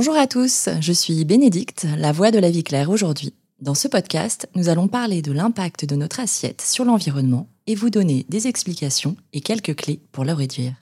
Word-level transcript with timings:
Bonjour 0.00 0.16
à 0.16 0.26
tous, 0.26 0.70
je 0.80 0.94
suis 0.94 1.26
Bénédicte, 1.26 1.86
la 1.98 2.10
voix 2.10 2.30
de 2.30 2.38
la 2.38 2.50
vie 2.50 2.64
claire 2.64 2.88
aujourd'hui. 2.88 3.34
Dans 3.60 3.74
ce 3.74 3.86
podcast, 3.86 4.48
nous 4.54 4.70
allons 4.70 4.88
parler 4.88 5.20
de 5.20 5.30
l'impact 5.30 5.84
de 5.84 5.94
notre 5.94 6.20
assiette 6.20 6.62
sur 6.62 6.86
l'environnement 6.86 7.48
et 7.66 7.74
vous 7.74 7.90
donner 7.90 8.24
des 8.30 8.46
explications 8.46 9.14
et 9.34 9.42
quelques 9.42 9.76
clés 9.76 10.00
pour 10.10 10.24
le 10.24 10.32
réduire. 10.32 10.72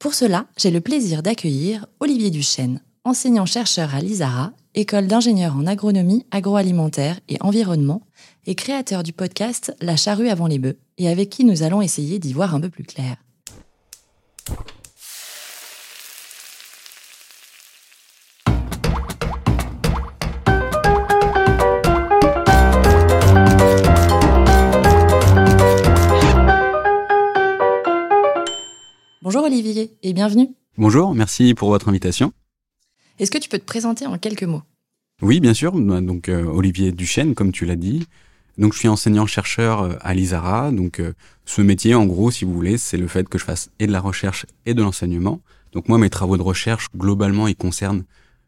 Pour 0.00 0.14
cela, 0.14 0.48
j'ai 0.56 0.72
le 0.72 0.80
plaisir 0.80 1.22
d'accueillir 1.22 1.86
Olivier 2.00 2.30
Duchesne, 2.30 2.80
enseignant-chercheur 3.04 3.94
à 3.94 4.00
l'ISARA, 4.00 4.52
école 4.74 5.06
d'ingénieurs 5.06 5.54
en 5.54 5.68
agronomie, 5.68 6.26
agroalimentaire 6.32 7.20
et 7.28 7.36
environnement, 7.42 8.02
et 8.46 8.56
créateur 8.56 9.04
du 9.04 9.12
podcast 9.12 9.72
La 9.80 9.94
charrue 9.94 10.30
avant 10.30 10.48
les 10.48 10.58
bœufs, 10.58 10.78
et 10.98 11.08
avec 11.08 11.30
qui 11.30 11.44
nous 11.44 11.62
allons 11.62 11.80
essayer 11.80 12.18
d'y 12.18 12.32
voir 12.32 12.56
un 12.56 12.60
peu 12.60 12.70
plus 12.70 12.82
clair. 12.82 13.18
Bonjour 29.26 29.42
Olivier 29.42 29.90
et 30.04 30.12
bienvenue. 30.12 30.50
Bonjour, 30.78 31.12
merci 31.12 31.52
pour 31.54 31.70
votre 31.70 31.88
invitation. 31.88 32.32
Est-ce 33.18 33.32
que 33.32 33.38
tu 33.38 33.48
peux 33.48 33.58
te 33.58 33.64
présenter 33.64 34.06
en 34.06 34.18
quelques 34.18 34.44
mots? 34.44 34.62
Oui, 35.20 35.40
bien 35.40 35.52
sûr. 35.52 35.72
Donc 35.72 36.28
euh, 36.28 36.44
Olivier 36.44 36.92
Duchesne, 36.92 37.34
comme 37.34 37.50
tu 37.50 37.64
l'as 37.64 37.74
dit. 37.74 38.06
Donc 38.56 38.72
je 38.72 38.78
suis 38.78 38.86
enseignant-chercheur 38.86 39.82
euh, 39.82 39.94
à 40.00 40.14
l'ISARA. 40.14 40.70
Donc 40.70 41.00
euh, 41.00 41.12
ce 41.44 41.60
métier, 41.60 41.96
en 41.96 42.06
gros, 42.06 42.30
si 42.30 42.44
vous 42.44 42.52
voulez, 42.52 42.78
c'est 42.78 42.98
le 42.98 43.08
fait 43.08 43.28
que 43.28 43.36
je 43.36 43.44
fasse 43.44 43.68
et 43.80 43.88
de 43.88 43.92
la 43.92 43.98
recherche 43.98 44.46
et 44.64 44.74
de 44.74 44.82
l'enseignement. 44.84 45.40
Donc 45.72 45.88
moi, 45.88 45.98
mes 45.98 46.08
travaux 46.08 46.36
de 46.36 46.42
recherche, 46.42 46.86
globalement, 46.96 47.48
ils 47.48 47.56
concernent 47.56 48.04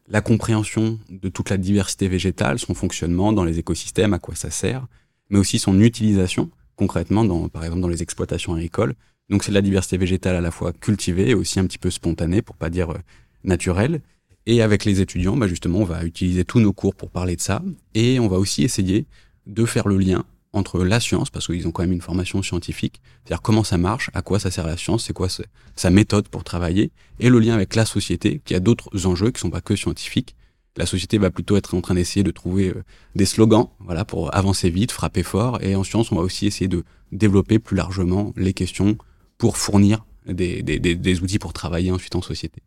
la 0.06 0.20
compréhension 0.20 1.00
de 1.10 1.28
toute 1.28 1.50
la 1.50 1.56
diversité 1.56 2.06
végétale, 2.06 2.60
son 2.60 2.74
fonctionnement 2.74 3.32
dans 3.32 3.42
les 3.42 3.58
écosystèmes, 3.58 4.14
à 4.14 4.20
quoi 4.20 4.36
ça 4.36 4.52
sert, 4.52 4.86
mais 5.28 5.40
aussi 5.40 5.58
son 5.58 5.80
utilisation 5.80 6.50
concrètement, 6.76 7.24
dans, 7.24 7.48
par 7.48 7.64
exemple 7.64 7.82
dans 7.82 7.88
les 7.88 8.02
exploitations 8.02 8.54
agricoles, 8.54 8.94
donc 9.30 9.44
c'est 9.44 9.50
de 9.50 9.54
la 9.54 9.62
diversité 9.62 9.96
végétale 9.96 10.36
à 10.36 10.40
la 10.40 10.50
fois 10.50 10.72
cultivée 10.72 11.30
et 11.30 11.34
aussi 11.34 11.60
un 11.60 11.66
petit 11.66 11.78
peu 11.78 11.90
spontanée, 11.90 12.42
pour 12.42 12.56
pas 12.56 12.70
dire 12.70 12.90
euh, 12.90 12.98
naturelle. 13.44 14.00
Et 14.46 14.62
avec 14.62 14.84
les 14.86 15.00
étudiants, 15.02 15.36
bah 15.36 15.46
justement, 15.46 15.80
on 15.80 15.84
va 15.84 16.04
utiliser 16.04 16.44
tous 16.44 16.60
nos 16.60 16.72
cours 16.72 16.94
pour 16.94 17.10
parler 17.10 17.36
de 17.36 17.40
ça. 17.40 17.62
Et 17.94 18.18
on 18.18 18.28
va 18.28 18.38
aussi 18.38 18.62
essayer 18.62 19.06
de 19.46 19.66
faire 19.66 19.88
le 19.88 19.98
lien 19.98 20.24
entre 20.54 20.82
la 20.82 20.98
science, 20.98 21.28
parce 21.28 21.46
qu'ils 21.46 21.68
ont 21.68 21.72
quand 21.72 21.82
même 21.82 21.92
une 21.92 22.00
formation 22.00 22.42
scientifique, 22.42 23.02
c'est-à-dire 23.22 23.42
comment 23.42 23.64
ça 23.64 23.76
marche, 23.76 24.10
à 24.14 24.22
quoi 24.22 24.38
ça 24.38 24.50
sert 24.50 24.66
la 24.66 24.78
science, 24.78 25.04
c'est 25.04 25.12
quoi 25.12 25.28
sa 25.76 25.90
méthode 25.90 26.28
pour 26.28 26.42
travailler, 26.42 26.90
et 27.20 27.28
le 27.28 27.38
lien 27.38 27.54
avec 27.54 27.74
la 27.74 27.84
société, 27.84 28.40
qui 28.44 28.54
a 28.54 28.60
d'autres 28.60 29.06
enjeux 29.06 29.30
qui 29.30 29.40
sont 29.40 29.50
pas 29.50 29.60
que 29.60 29.76
scientifiques. 29.76 30.36
La 30.78 30.86
société 30.86 31.18
va 31.18 31.30
plutôt 31.30 31.58
être 31.58 31.74
en 31.74 31.82
train 31.82 31.94
d'essayer 31.94 32.22
de 32.22 32.30
trouver 32.30 32.68
euh, 32.68 32.82
des 33.14 33.26
slogans, 33.26 33.68
voilà, 33.80 34.06
pour 34.06 34.34
avancer 34.34 34.70
vite, 34.70 34.90
frapper 34.90 35.22
fort, 35.22 35.62
et 35.62 35.76
en 35.76 35.84
science, 35.84 36.12
on 36.12 36.16
va 36.16 36.22
aussi 36.22 36.46
essayer 36.46 36.68
de 36.68 36.84
développer 37.12 37.58
plus 37.58 37.76
largement 37.76 38.32
les 38.36 38.54
questions 38.54 38.96
pour 39.38 39.56
fournir 39.56 40.04
des, 40.26 40.62
des, 40.62 40.78
des, 40.78 41.20
outils 41.22 41.38
pour 41.38 41.52
travailler 41.52 41.90
ensuite 41.90 42.14
en 42.14 42.22
société. 42.22 42.60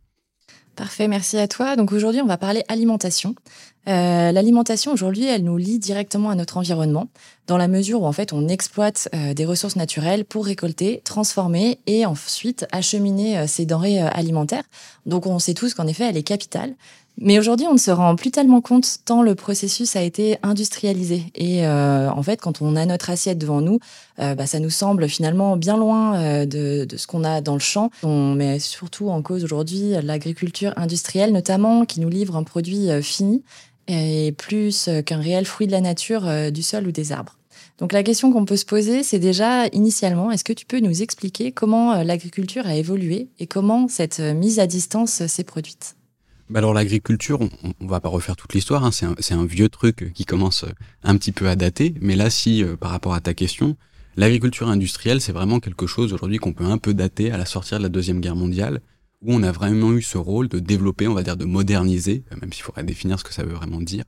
Parfait, 0.75 1.08
merci 1.08 1.38
à 1.38 1.47
toi. 1.47 1.75
Donc 1.75 1.91
aujourd'hui, 1.91 2.22
on 2.22 2.25
va 2.25 2.38
parler 2.38 2.64
alimentation. 2.69 3.36
Euh, 3.88 4.31
L'alimentation 4.31 4.94
aujourd'hui, 4.94 5.25
elle 5.25 5.44
nous 5.44 5.58
lie 5.58 5.80
directement 5.80 6.30
à 6.30 6.36
notre 6.36 6.58
environnement, 6.58 7.09
dans 7.47 7.58
la 7.58 7.67
mesure 7.67 8.02
où 8.02 8.05
en 8.05 8.14
fait 8.14 8.31
on 8.31 8.47
exploite 8.47 9.09
euh, 9.14 9.33
des 9.33 9.45
ressources 9.45 9.75
naturelles 9.75 10.23
pour 10.23 10.45
récolter, 10.45 11.02
transformer 11.03 11.80
et 11.88 12.05
ensuite 12.05 12.66
acheminer 12.72 13.39
euh, 13.39 13.47
ces 13.47 13.66
denrées 13.66 13.99
alimentaires. 13.99 14.64
Donc 15.05 15.27
on 15.27 15.39
sait 15.39 15.53
tous 15.53 15.73
qu'en 15.73 15.88
effet, 15.88 16.05
elle 16.05 16.17
est 16.17 16.23
capitale. 16.23 16.75
Mais 17.17 17.38
aujourd'hui, 17.38 17.67
on 17.67 17.73
ne 17.73 17.80
se 17.80 17.92
rend 17.92 18.16
plus 18.16 18.31
tellement 18.31 18.62
compte 18.62 19.00
tant 19.06 19.22
le 19.22 19.36
processus 19.36 19.95
a 19.95 20.02
été 20.02 20.38
industrialisé. 20.44 21.23
Et 21.36 21.66
euh, 21.67 22.09
en 22.09 22.23
fait, 22.23 22.42
quand 22.42 22.62
on 22.62 22.76
a 22.76 22.86
notre 22.86 23.09
assiette 23.09 23.38
devant 23.38 23.62
nous, 23.62 23.80
euh, 24.20 24.33
bah, 24.33 24.48
ça 24.48 24.60
nous 24.60 24.70
semble 24.70 25.08
finalement 25.08 25.55
bien 25.58 25.77
loin 25.77 26.16
euh, 26.16 26.45
de, 26.45 26.86
de, 26.86 26.98
ce 26.98 27.08
qu'on 27.08 27.23
a 27.23 27.42
dans 27.42 27.54
le 27.54 27.60
champ. 27.60 27.92
On 28.02 28.33
met 28.33 28.60
surtout 28.60 29.10
en 29.10 29.21
cause 29.21 29.44
aujourd'hui 29.44 29.94
l'agriculture 30.02 30.73
industrielle, 30.77 31.32
notamment, 31.32 31.86
qui 31.86 32.00
nous 32.00 32.10
livre 32.10 32.36
un 32.36 32.44
produit 32.44 32.89
fini 33.04 33.44
et 33.88 34.33
plus 34.38 34.89
qu'un 35.05 35.20
réel 35.20 35.45
fruit 35.45 35.67
de 35.67 35.71
la 35.71 35.82
nature, 35.82 36.23
du 36.52 36.64
sol 36.64 36.88
ou 36.88 36.92
des 36.92 37.11
arbres. 37.11 37.38
Donc 37.77 37.94
la 37.94 38.04
question 38.04 38.32
qu'on 38.32 38.45
peut 38.45 38.58
se 38.58 38.66
poser, 38.66 39.04
c'est 39.04 39.20
déjà 39.20 39.67
initialement, 39.67 40.32
est-ce 40.32 40.44
que 40.44 40.54
tu 40.54 40.66
peux 40.66 40.80
nous 40.80 41.02
expliquer 41.02 41.52
comment 41.52 42.02
l'agriculture 42.04 42.66
a 42.67 42.76
évolué 42.76 43.27
et 43.39 43.48
comment 43.48 43.88
cette 43.88 44.20
mise 44.20 44.60
à 44.60 44.67
distance 44.67 45.26
s'est 45.26 45.44
produite? 45.44 45.95
Alors 46.56 46.73
l'agriculture, 46.73 47.42
on, 47.42 47.50
on, 47.80 47.88
va 47.88 48.00
pas 48.00 48.10
refaire 48.10 48.36
toute 48.36 48.54
l'histoire, 48.54 48.84
hein, 48.84 48.92
c'est 48.92 49.34
un, 49.34 49.45
vieux 49.45 49.70
truc 49.70 50.12
qui 50.14 50.26
commence 50.26 50.66
un 51.04 51.17
petit 51.17 51.32
peu 51.32 51.48
à 51.48 51.56
dater, 51.56 51.94
mais 52.02 52.16
là 52.16 52.30
si 52.30 52.64
euh, 52.64 52.76
par 52.76 52.92
rapport 52.92 53.14
à 53.14 53.22
ta 53.22 53.34
question, 53.34 53.78
l'agriculture 54.17 54.67
industrielle 54.67 55.22
c'est 55.22 55.32
vraiment 55.32 55.60
quelque 55.60 55.88
chose 55.88 56.14
aujourd'hui 56.14 56.38
qu'on 56.38 56.54
peut 56.54 56.66
un 56.66 56.78
peu 56.78 56.94
dater 56.94 57.32
à 57.32 57.38
la 57.38 57.45
sortie 57.45 57.76
de 57.76 57.80
la 57.80 57.89
Deuxième 57.89 58.20
Guerre 58.20 58.36
mondiale, 58.36 58.82
où 59.22 59.34
on 59.34 59.44
a 59.44 59.52
vraiment 59.52 59.94
eu 59.94 60.02
ce 60.02 60.17
rôle 60.17 60.48
de 60.48 60.60
développer, 60.60 61.08
on 61.08 61.14
va 61.14 61.23
dire 61.23 61.38
de 61.38 61.45
moderniser, 61.45 62.23
euh, 62.32 62.36
même 62.42 62.52
s'il 62.52 62.64
faudrait 62.64 62.83
définir 62.83 63.20
ce 63.20 63.23
que 63.23 63.33
ça 63.33 63.44
veut 63.44 63.54
vraiment 63.54 63.82
dire, 63.82 64.04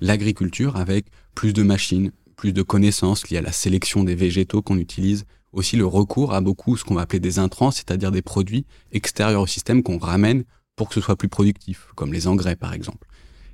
l'agriculture 0.00 0.76
avec 0.76 1.06
plus 1.34 1.52
de 1.52 1.62
machines, 1.62 2.12
plus 2.36 2.52
de 2.52 2.62
connaissances 2.62 3.28
liées 3.28 3.38
à 3.38 3.42
la 3.42 3.52
sélection 3.52 4.04
des 4.04 4.14
végétaux 4.14 4.60
qu'on 4.60 4.78
utilise, 4.78 5.24
aussi 5.52 5.76
le 5.76 5.86
recours 5.86 6.34
à 6.34 6.40
beaucoup 6.40 6.76
ce 6.76 6.84
qu'on 6.84 6.94
va 6.94 7.02
appeler 7.02 7.20
des 7.20 7.38
intrants, 7.38 7.70
c'est-à-dire 7.70 8.10
des 8.10 8.22
produits 8.22 8.66
extérieurs 8.92 9.42
au 9.42 9.46
système 9.46 9.82
qu'on 9.82 9.98
ramène 9.98 10.44
pour 10.76 10.88
que 10.88 10.94
ce 10.94 11.00
soit 11.00 11.16
plus 11.16 11.28
productif, 11.28 11.88
comme 11.94 12.12
les 12.12 12.28
engrais 12.28 12.56
par 12.56 12.72
exemple. 12.72 13.08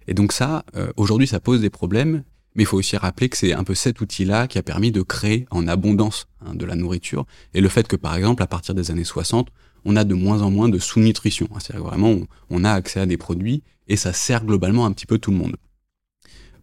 Et 0.09 0.15
donc 0.15 0.33
ça, 0.33 0.65
euh, 0.77 0.93
aujourd'hui, 0.97 1.28
ça 1.28 1.41
pose 1.41 1.60
des 1.60 1.71
problèmes, 1.71 2.25
mais 2.55 2.65
il 2.65 2.66
faut 2.66 2.77
aussi 2.77 2.97
rappeler 2.97 3.28
que 3.28 3.37
c'est 3.37 3.53
un 3.53 3.65
peu 3.65 3.75
cet 3.75 4.00
outil-là 4.00 4.47
qui 4.49 4.59
a 4.59 4.62
permis 4.62 4.93
de 4.93 5.03
créer 5.03 5.47
en 5.50 5.66
abondance 5.69 6.27
hein, 6.44 6.55
de 6.55 6.66
la 6.66 6.75
nourriture, 6.75 7.25
et 7.55 7.61
le 7.61 7.69
fait 7.69 7.87
que 7.87 7.97
par 7.97 8.15
exemple, 8.16 8.43
à 8.43 8.47
partir 8.47 8.75
des 8.75 8.91
années 8.91 9.05
60, 9.05 9.49
on 9.84 9.97
a 9.97 10.05
de 10.05 10.15
moins 10.15 10.43
en 10.43 10.50
moins 10.50 10.69
de 10.69 10.78
sous-nutrition. 10.78 11.49
Hein, 11.53 11.59
c'est-à-dire 11.61 11.87
vraiment, 11.87 12.16
on, 12.50 12.65
a 12.65 12.71
accès 12.71 13.00
à 13.00 13.06
des 13.06 13.16
produits, 13.16 13.62
et 13.88 13.97
ça 13.97 14.12
sert 14.12 14.44
globalement 14.44 14.87
un 14.87 14.93
petit 14.93 15.06
peu 15.06 15.19
tout 15.19 15.31
le 15.31 15.37
monde. 15.37 15.56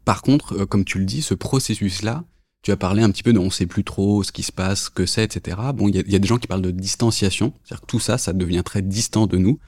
Par 0.05 0.21
contre, 0.21 0.61
euh, 0.61 0.65
comme 0.65 0.85
tu 0.85 0.99
le 0.99 1.05
dis, 1.05 1.21
ce 1.21 1.33
processus-là, 1.33 2.23
tu 2.61 2.71
as 2.71 2.77
parlé 2.77 3.01
un 3.01 3.09
petit 3.09 3.23
peu 3.23 3.31
de 3.31 3.39
on 3.39 3.49
sait 3.49 3.65
plus 3.65 3.85
trop 3.85 4.21
ce 4.21 4.33
qui 4.33 4.43
se 4.43 4.51
passe, 4.51 4.89
que 4.89 5.05
c'est, 5.05 5.23
etc. 5.23 5.57
Bon, 5.73 5.87
il 5.87 5.95
y, 5.95 6.11
y 6.11 6.15
a, 6.15 6.19
des 6.19 6.27
gens 6.27 6.37
qui 6.37 6.47
parlent 6.47 6.61
de 6.61 6.71
distanciation, 6.71 7.53
c'est-à-dire 7.63 7.81
que 7.81 7.87
tout 7.87 7.99
ça, 7.99 8.17
ça 8.17 8.33
devient 8.33 8.63
très 8.65 8.81
distant 8.81 9.27
de 9.27 9.37
nous. 9.37 9.59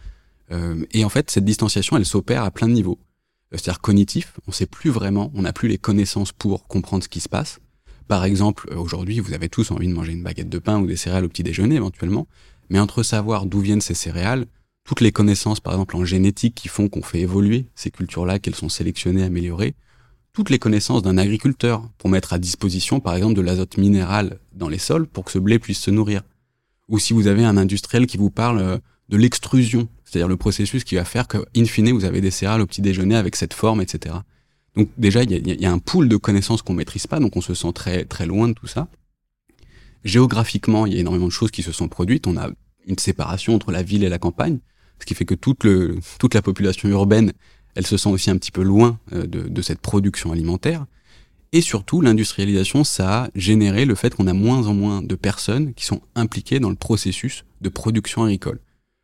Euh, 0.51 0.85
et 0.91 1.05
en 1.05 1.09
fait, 1.09 1.31
cette 1.31 1.45
distanciation, 1.45 1.97
elle 1.97 2.05
s'opère 2.05 2.43
à 2.43 2.51
plein 2.51 2.67
de 2.67 2.73
niveaux. 2.73 2.99
Euh, 3.53 3.57
c'est-à-dire 3.57 3.81
cognitif, 3.81 4.39
on 4.47 4.51
sait 4.51 4.65
plus 4.65 4.89
vraiment, 4.89 5.31
on 5.33 5.43
n'a 5.43 5.53
plus 5.53 5.69
les 5.69 5.77
connaissances 5.77 6.31
pour 6.31 6.67
comprendre 6.67 7.03
ce 7.03 7.09
qui 7.09 7.19
se 7.19 7.29
passe. 7.29 7.59
Par 8.07 8.25
exemple, 8.25 8.67
euh, 8.71 8.77
aujourd'hui, 8.77 9.19
vous 9.19 9.33
avez 9.33 9.49
tous 9.49 9.71
envie 9.71 9.87
de 9.87 9.93
manger 9.93 10.13
une 10.13 10.23
baguette 10.23 10.49
de 10.49 10.59
pain 10.59 10.79
ou 10.79 10.87
des 10.87 10.97
céréales 10.97 11.25
au 11.25 11.29
petit 11.29 11.43
déjeuner 11.43 11.75
éventuellement, 11.75 12.27
mais 12.69 12.79
entre 12.79 13.03
savoir 13.03 13.45
d'où 13.45 13.59
viennent 13.59 13.81
ces 13.81 13.93
céréales, 13.93 14.45
toutes 14.83 15.01
les 15.01 15.11
connaissances, 15.11 15.59
par 15.59 15.73
exemple 15.73 15.95
en 15.95 16.05
génétique, 16.05 16.55
qui 16.55 16.67
font 16.67 16.89
qu'on 16.89 17.03
fait 17.03 17.21
évoluer 17.21 17.67
ces 17.75 17.91
cultures-là, 17.91 18.39
qu'elles 18.39 18.55
sont 18.55 18.69
sélectionnées, 18.69 19.23
améliorées, 19.23 19.75
toutes 20.33 20.49
les 20.49 20.59
connaissances 20.59 21.03
d'un 21.03 21.17
agriculteur 21.17 21.87
pour 21.97 22.09
mettre 22.09 22.33
à 22.33 22.39
disposition, 22.39 22.99
par 22.99 23.15
exemple, 23.15 23.35
de 23.35 23.41
l'azote 23.41 23.77
minéral 23.77 24.39
dans 24.53 24.69
les 24.69 24.77
sols 24.77 25.05
pour 25.05 25.25
que 25.25 25.31
ce 25.31 25.39
blé 25.39 25.59
puisse 25.59 25.79
se 25.79 25.91
nourrir. 25.91 26.23
Ou 26.87 26.99
si 26.99 27.13
vous 27.13 27.27
avez 27.27 27.43
un 27.43 27.57
industriel 27.57 28.07
qui 28.07 28.17
vous 28.17 28.31
parle 28.31 28.79
de 29.09 29.17
l'extrusion 29.17 29.89
c'est-à-dire 30.11 30.27
le 30.27 30.35
processus 30.35 30.83
qui 30.83 30.95
va 30.95 31.05
faire 31.05 31.25
que, 31.25 31.37
in 31.55 31.63
fine, 31.63 31.93
vous 31.93 32.03
avez 32.03 32.19
des 32.19 32.31
céréales 32.31 32.59
au 32.59 32.65
petit 32.65 32.81
déjeuner 32.81 33.15
avec 33.15 33.37
cette 33.37 33.53
forme, 33.53 33.79
etc. 33.79 34.15
Donc 34.75 34.89
déjà, 34.97 35.23
il 35.23 35.61
y 35.61 35.65
a, 35.65 35.71
un 35.71 35.79
pool 35.79 36.09
de 36.09 36.17
connaissances 36.17 36.61
qu'on 36.61 36.73
maîtrise 36.73 37.07
pas, 37.07 37.21
donc 37.21 37.37
on 37.37 37.41
se 37.41 37.53
sent 37.53 37.71
très 37.73 38.03
très 38.03 38.25
loin 38.25 38.49
de 38.49 38.53
tout 38.53 38.67
ça. 38.67 38.89
Géographiquement, 40.03 40.85
il 40.85 40.93
y 40.93 40.97
a 40.97 40.99
énormément 40.99 41.27
de 41.27 41.31
choses 41.31 41.49
qui 41.49 41.63
se 41.63 41.71
sont 41.71 41.87
produites. 41.87 42.27
On 42.27 42.35
a 42.35 42.49
une 42.87 42.97
séparation 42.97 43.55
entre 43.55 43.71
la 43.71 43.83
ville 43.83 44.03
et 44.03 44.09
la 44.09 44.19
campagne, 44.19 44.59
ce 44.99 45.05
qui 45.05 45.15
fait 45.15 45.23
que 45.23 45.35
toute, 45.35 45.63
le, 45.63 45.97
toute 46.19 46.33
la 46.33 46.41
population 46.41 46.89
urbaine, 46.89 47.31
elle 47.75 47.87
se 47.87 47.95
sent 47.95 48.09
aussi 48.09 48.29
un 48.29 48.37
petit 48.37 48.51
peu 48.51 48.63
loin 48.63 48.99
euh, 49.13 49.25
de, 49.25 49.47
de 49.47 49.61
cette 49.61 49.79
production 49.79 50.33
alimentaire. 50.33 50.87
Et 51.53 51.61
surtout, 51.61 52.01
l'industrialisation, 52.01 52.83
ça 52.83 53.23
a 53.23 53.29
généré 53.33 53.85
le 53.85 53.95
fait 53.95 54.13
qu'on 54.13 54.27
a 54.27 54.33
moins 54.33 54.67
en 54.67 54.73
moins 54.73 55.01
de 55.01 55.15
personnes 55.15 55.73
qui 55.73 55.85
sont 55.85 56.01
impliquées 56.15 56.59
dans 56.59 56.69
le 56.69 56.75
processus 56.75 57.45
de 57.61 57.69
production 57.69 58.23
agricole 58.23 58.59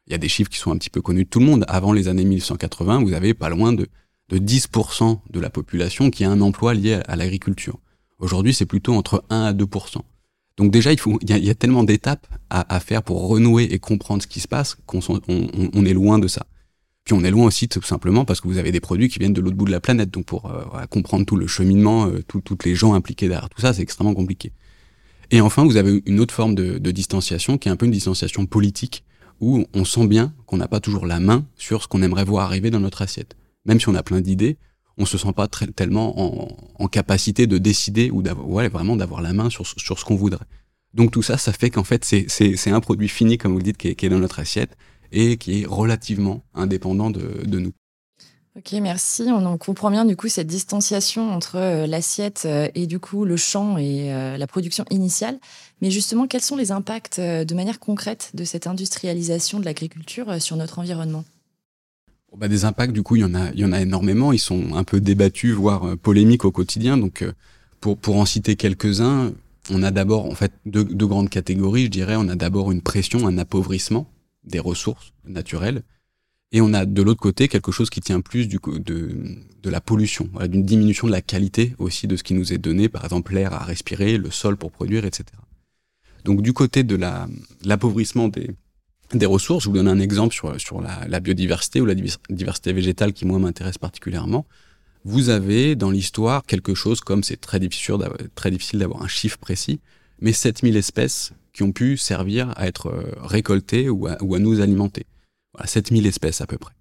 il 0.08 0.12
y 0.12 0.16
a 0.16 0.18
des 0.18 0.30
chiffres 0.30 0.50
qui 0.50 0.58
sont 0.58 0.72
un 0.72 0.78
petit 0.78 0.90
peu 0.90 1.02
connus 1.02 1.26
de 1.26 1.30
tout 1.30 1.40
le 1.40 1.46
monde. 1.46 1.66
Avant 1.68 1.94
les 1.94 2.08
années 2.08 2.26
1180, 2.26 3.04
vous 3.04 3.14
avez 3.14 3.34
pas 3.34 3.50
loin 3.50 3.74
de, 3.74 3.88
de 4.30 4.38
10% 4.38 5.20
de 5.30 5.40
la 5.40 5.50
population 5.50 6.10
qui 6.10 6.24
a 6.24 6.32
un 6.32 6.42
emploi 6.42 6.74
lié 6.74 7.02
à, 7.08 7.16
l'agriculture. 7.16 7.80
Aujourd'hui, 8.20 8.54
c'est 8.54 8.66
plutôt 8.66 8.94
entre 8.94 9.24
1 9.30 9.44
à 9.44 9.54
2%. 9.54 9.98
Donc 10.58 10.72
déjà, 10.72 10.92
il 10.92 11.00
faut, 11.00 11.20
y 11.28 11.50
a, 11.50 11.56
tellement 11.56 11.84
d'étapes 11.84 12.28
à, 12.50 12.80
faire 12.80 13.04
pour 13.04 13.28
renouer 13.28 13.66
et 13.66 13.80
comprendre 13.80 14.24
ce 14.24 14.28
qui 14.28 14.40
se 14.40 14.48
passe 14.48 14.76
qu'on 14.86 15.00
on, 15.10 15.22
on, 15.74 15.86
est 15.86 15.94
loin 15.94 16.18
de 16.18 16.28
ça. 16.28 16.48
Puis 17.04 17.14
on 17.14 17.24
est 17.24 17.30
loin 17.30 17.46
aussi 17.46 17.68
tout 17.68 17.82
simplement 17.84 18.26
parce 18.26 18.42
que 18.42 18.48
vous 18.48 18.58
avez 18.58 18.72
des 18.72 18.80
produits 18.80 19.08
qui 19.08 19.20
viennent 19.20 19.34
de 19.34 19.42
l'autre 19.42 19.56
bout 19.56 19.66
de 19.66 19.72
la 19.72 19.80
planète. 19.80 20.10
Donc 20.10 20.26
pour 20.26 20.48
euh, 20.48 20.86
comprendre 20.90 21.26
tout 21.26 21.36
le 21.36 21.46
cheminement, 21.46 22.08
euh, 22.08 22.24
toutes 22.28 22.66
les 22.66 22.74
gens 22.74 22.96
impliqués 22.96 23.28
derrière 23.28 23.50
tout 23.50 23.62
ça, 23.62 23.72
c'est 23.74 23.84
extrêmement 23.84 24.16
compliqué. 24.16 24.52
Et 25.30 25.42
enfin, 25.42 25.66
vous 25.66 25.78
avez 25.78 26.02
une 26.06 26.20
autre 26.20 26.34
forme 26.34 26.56
de, 26.56 26.92
distanciation 26.92 27.58
qui 27.58 27.68
est 27.68 27.72
un 27.72 27.76
peu 27.76 27.86
une 27.86 27.92
distanciation 27.92 28.46
politique 28.46 29.04
où 29.40 29.66
on 29.74 29.86
sent 29.86 30.08
bien 30.08 30.34
qu'on 30.46 30.58
n'a 30.58 30.68
pas 30.68 30.80
toujours 30.80 31.06
la 31.06 31.20
main 31.20 31.46
sur 31.56 31.84
ce 31.84 31.88
qu'on 31.88 32.02
aimerait 32.02 32.24
voir 32.24 32.46
arriver 32.46 32.72
dans 32.72 32.80
notre 32.80 33.02
assiette. 33.02 33.36
Même 33.66 33.80
si 33.80 33.90
on 33.90 33.96
a 33.96 34.04
plein 34.04 34.22
d'idées, 34.22 34.58
on 34.98 35.06
se 35.06 35.18
sent 35.18 35.34
pas 35.34 35.48
tellement 35.48 36.16
en, 36.80 36.88
capacité 36.88 37.48
de 37.48 37.58
décider 37.58 38.10
ou 38.10 38.24
vraiment 38.24 38.96
d'avoir 38.96 39.22
la 39.22 39.34
main 39.34 39.50
sur, 39.50 39.66
ce 39.66 40.06
qu'on 40.06 40.16
voudrait. 40.16 40.46
Donc 40.94 41.12
tout 41.12 41.22
ça, 41.22 41.38
ça 41.38 41.54
fait 41.54 41.70
qu'en 41.70 41.84
fait 41.84 42.04
c'est 42.06 42.72
un 42.72 42.80
produit 42.80 43.10
fini, 43.10 43.38
comme 43.38 43.52
vous 43.52 43.60
le 43.60 43.64
dites, 43.64 43.78
qui 43.78 43.90
est, 43.90 44.10
dans 44.10 44.20
notre 44.20 44.40
assiette 44.40 44.76
et 45.12 45.38
qui 45.38 45.62
est 45.62 45.66
relativement 45.66 46.44
indépendant 46.54 47.12
de 47.12 47.60
nous. 47.60 47.74
Ok, 48.58 48.72
merci. 48.82 49.22
On 49.30 49.58
comprend 49.60 49.92
bien 49.92 50.04
du 50.04 50.16
coup 50.16 50.30
cette 50.30 50.48
distanciation 50.48 51.32
entre 51.32 51.58
euh, 51.58 51.86
l'assiette 51.86 52.44
euh, 52.46 52.68
et 52.74 52.88
du 52.88 52.98
coup 52.98 53.24
le 53.24 53.38
champ 53.38 53.78
et 53.78 54.12
euh, 54.12 54.36
la 54.36 54.48
production 54.48 54.84
initiale. 54.90 55.38
Mais 55.82 55.92
justement, 55.92 56.26
quels 56.26 56.42
sont 56.42 56.56
les 56.56 56.72
impacts 56.72 57.20
de 57.20 57.54
manière 57.54 57.80
concrète 57.80 58.32
de 58.34 58.44
cette 58.44 58.66
industrialisation 58.66 59.60
de 59.60 59.66
l'agriculture 59.66 60.42
sur 60.42 60.56
notre 60.56 60.80
environnement? 60.80 61.24
Bah, 62.36 62.48
Des 62.48 62.66
impacts, 62.66 62.94
du 62.94 63.04
coup, 63.04 63.16
il 63.16 63.22
y, 63.22 63.26
en 63.26 63.36
a, 63.36 63.52
y 63.54 63.64
en 63.64 63.72
a 63.72 63.80
énormément. 63.80 64.34
Ils 64.34 64.40
sont 64.40 64.74
un 64.74 64.84
peu 64.84 65.00
débattus, 65.00 65.54
voire 65.54 65.96
polémiques 65.98 66.44
au 66.44 66.52
quotidien. 66.52 66.98
Donc, 66.98 67.24
pour, 67.80 67.96
pour 67.96 68.18
en 68.18 68.26
citer 68.26 68.56
quelques-uns, 68.56 69.34
on 69.70 69.84
a 69.84 69.92
d'abord 69.92 70.26
en 70.26 70.34
fait 70.34 70.52
deux, 70.66 70.84
deux 70.84 71.06
grandes 71.06 71.30
catégories, 71.30 71.86
je 71.86 71.92
dirais. 71.92 72.16
On 72.18 72.28
a 72.28 72.36
d'abord 72.36 72.72
une 72.72 72.82
pression, 72.82 73.28
un 73.28 73.38
appauvrissement 73.38 74.08
des 74.44 74.60
ressources 74.60 75.14
naturelles 75.28 75.84
et 76.52 76.62
on 76.62 76.74
a 76.74 76.86
de 76.86 77.02
l'autre 77.02 77.20
côté 77.20 77.48
quelque 77.48 77.72
chose 77.72 77.90
qui 77.90 78.00
tient 78.00 78.22
plus 78.22 78.48
du, 78.48 78.60
de, 78.66 79.12
de 79.62 79.70
la 79.70 79.82
pollution, 79.82 80.30
d'une 80.48 80.64
diminution 80.64 81.08
de 81.08 81.12
la 81.12 81.22
qualité 81.22 81.76
aussi 81.78 82.08
de 82.08 82.16
ce 82.16 82.24
qui 82.24 82.34
nous 82.34 82.54
est 82.54 82.58
donné, 82.58 82.88
par 82.88 83.04
exemple 83.04 83.34
l'air 83.34 83.54
à 83.54 83.64
respirer, 83.64 84.18
le 84.18 84.32
sol 84.32 84.56
pour 84.56 84.72
produire, 84.72 85.06
etc. 85.06 85.26
Donc 86.24 86.42
du 86.42 86.54
côté 86.54 86.84
de 86.84 86.98
l'appauvrissement 87.66 88.30
des, 88.30 88.52
des 89.14 89.26
ressources, 89.26 89.66
je 89.66 89.70
vous 89.70 89.76
donne 89.76 89.88
un 89.90 90.00
exemple 90.00 90.34
sur, 90.34 90.60
sur 90.60 90.82
la, 90.82 91.20
biodiversité 91.20 91.82
ou 91.82 91.86
la 91.86 91.96
diversité 92.30 92.74
végétale 92.74 93.14
qui 93.14 93.26
moi 93.26 93.40
m'intéresse 93.40 93.78
particulièrement. 93.78 94.46
Vous 95.04 95.30
avez 95.30 95.76
dans 95.76 95.90
l'histoire 95.90 96.44
quelque 96.46 96.74
chose 96.74 97.02
comme, 97.02 97.24
c'est 97.24 97.40
très 97.40 97.60
difficile, 97.60 97.98
d'avoir 98.74 99.04
un 99.04 99.08
chiffre 99.08 99.38
précis, 99.38 99.80
mais 100.20 100.34
7000 100.34 100.76
espèces 100.76 101.34
qui 101.54 101.64
ont 101.64 101.72
pu 101.72 101.98
servir 101.98 102.54
à 102.58 102.68
être 102.68 102.88
euh, 102.88 103.12
récoltées 103.22 103.90
ou 103.90 104.08
ou 104.22 104.36
à 104.36 104.40
nous 104.40 104.62
alimenter. 104.62 105.06
7000 105.66 106.06
espèces 106.06 106.42
à 106.42 106.46
peu 106.46 106.58
près. 106.58 106.74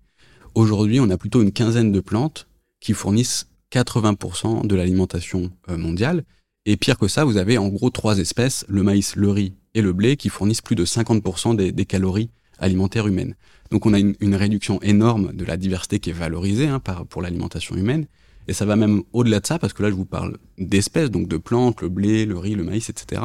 Aujourd'hui, 0.54 1.00
on 1.00 1.08
a 1.10 1.16
plutôt 1.16 1.42
une 1.42 1.52
quinzaine 1.52 1.92
de 1.92 2.00
plantes 2.00 2.46
qui 2.80 2.92
fournissent 2.92 3.46
80% 3.72 4.66
de 4.66 4.74
l'alimentation 4.74 5.50
euh, 5.68 5.76
mondiale. 5.76 6.24
Et 6.64 6.76
pire 6.76 6.98
que 6.98 7.08
ça, 7.08 7.24
vous 7.24 7.36
avez 7.36 7.58
en 7.58 7.68
gros 7.68 7.90
trois 7.90 8.18
espèces, 8.18 8.64
le 8.68 8.82
maïs, 8.82 9.16
le 9.16 9.30
riz 9.30 9.54
et 9.74 9.82
le 9.82 9.92
blé, 9.92 10.16
qui 10.16 10.28
fournissent 10.28 10.62
plus 10.62 10.76
de 10.76 10.84
50% 10.84 11.54
des, 11.54 11.84
calories 11.84 12.30
alimentaires 12.58 13.06
humaines. 13.06 13.34
Donc 13.70 13.86
on 13.86 13.92
a 13.92 13.98
une, 13.98 14.34
réduction 14.34 14.80
énorme 14.82 15.32
de 15.32 15.44
la 15.44 15.56
diversité 15.56 16.00
qui 16.00 16.10
est 16.10 16.14
valorisée 16.14 16.66
hein, 16.66 16.80
pour 17.08 17.22
l'alimentation 17.22 17.76
humaine. 17.76 18.06
Et 18.48 18.52
ça 18.52 18.64
va 18.64 18.76
même 18.76 19.02
au-delà 19.12 19.40
de 19.40 19.46
ça, 19.46 19.58
parce 19.58 19.72
que 19.72 19.82
là 19.82 19.90
je 19.90 19.94
vous 19.94 20.04
parle 20.04 20.38
d'espèces, 20.58 21.10
donc 21.10 21.28
de 21.28 21.36
plantes, 21.36 21.82
le 21.82 21.88
blé, 21.88 22.24
le 22.24 22.38
riz, 22.38 22.54
le 22.54 22.64
maïs, 22.64 22.88
etc. 22.88 23.22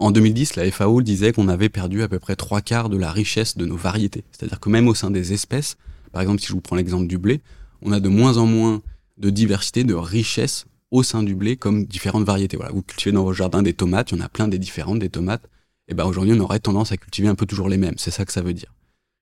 En 0.00 0.12
2010, 0.12 0.56
la 0.56 0.70
FAO 0.70 1.02
disait 1.02 1.32
qu'on 1.32 1.48
avait 1.48 1.68
perdu 1.68 2.02
à 2.02 2.08
peu 2.08 2.18
près 2.18 2.34
trois 2.34 2.62
quarts 2.62 2.88
de 2.88 2.96
la 2.96 3.12
richesse 3.12 3.58
de 3.58 3.66
nos 3.66 3.76
variétés. 3.76 4.24
C'est-à-dire 4.32 4.58
que 4.58 4.70
même 4.70 4.88
au 4.88 4.94
sein 4.94 5.10
des 5.10 5.34
espèces, 5.34 5.76
par 6.10 6.22
exemple 6.22 6.40
si 6.40 6.46
je 6.46 6.54
vous 6.54 6.62
prends 6.62 6.76
l'exemple 6.76 7.06
du 7.06 7.18
blé, 7.18 7.42
on 7.82 7.92
a 7.92 8.00
de 8.00 8.08
moins 8.08 8.38
en 8.38 8.46
moins 8.46 8.80
de 9.18 9.28
diversité, 9.28 9.84
de 9.84 9.92
richesse 9.92 10.64
au 10.90 11.02
sein 11.02 11.22
du 11.22 11.34
blé 11.34 11.58
comme 11.58 11.84
différentes 11.84 12.24
variétés. 12.24 12.56
Voilà, 12.56 12.72
vous 12.72 12.80
cultivez 12.80 13.12
dans 13.12 13.24
vos 13.24 13.34
jardins 13.34 13.62
des 13.62 13.74
tomates, 13.74 14.10
il 14.10 14.16
y 14.18 14.22
en 14.22 14.24
a 14.24 14.30
plein 14.30 14.48
des 14.48 14.58
différentes 14.58 15.00
des 15.00 15.10
tomates. 15.10 15.46
Et 15.86 15.92
ben 15.92 16.06
aujourd'hui, 16.06 16.32
on 16.34 16.40
aurait 16.40 16.60
tendance 16.60 16.92
à 16.92 16.96
cultiver 16.96 17.28
un 17.28 17.34
peu 17.34 17.44
toujours 17.44 17.68
les 17.68 17.76
mêmes. 17.76 17.96
C'est 17.98 18.10
ça 18.10 18.24
que 18.24 18.32
ça 18.32 18.40
veut 18.40 18.54
dire. 18.54 18.72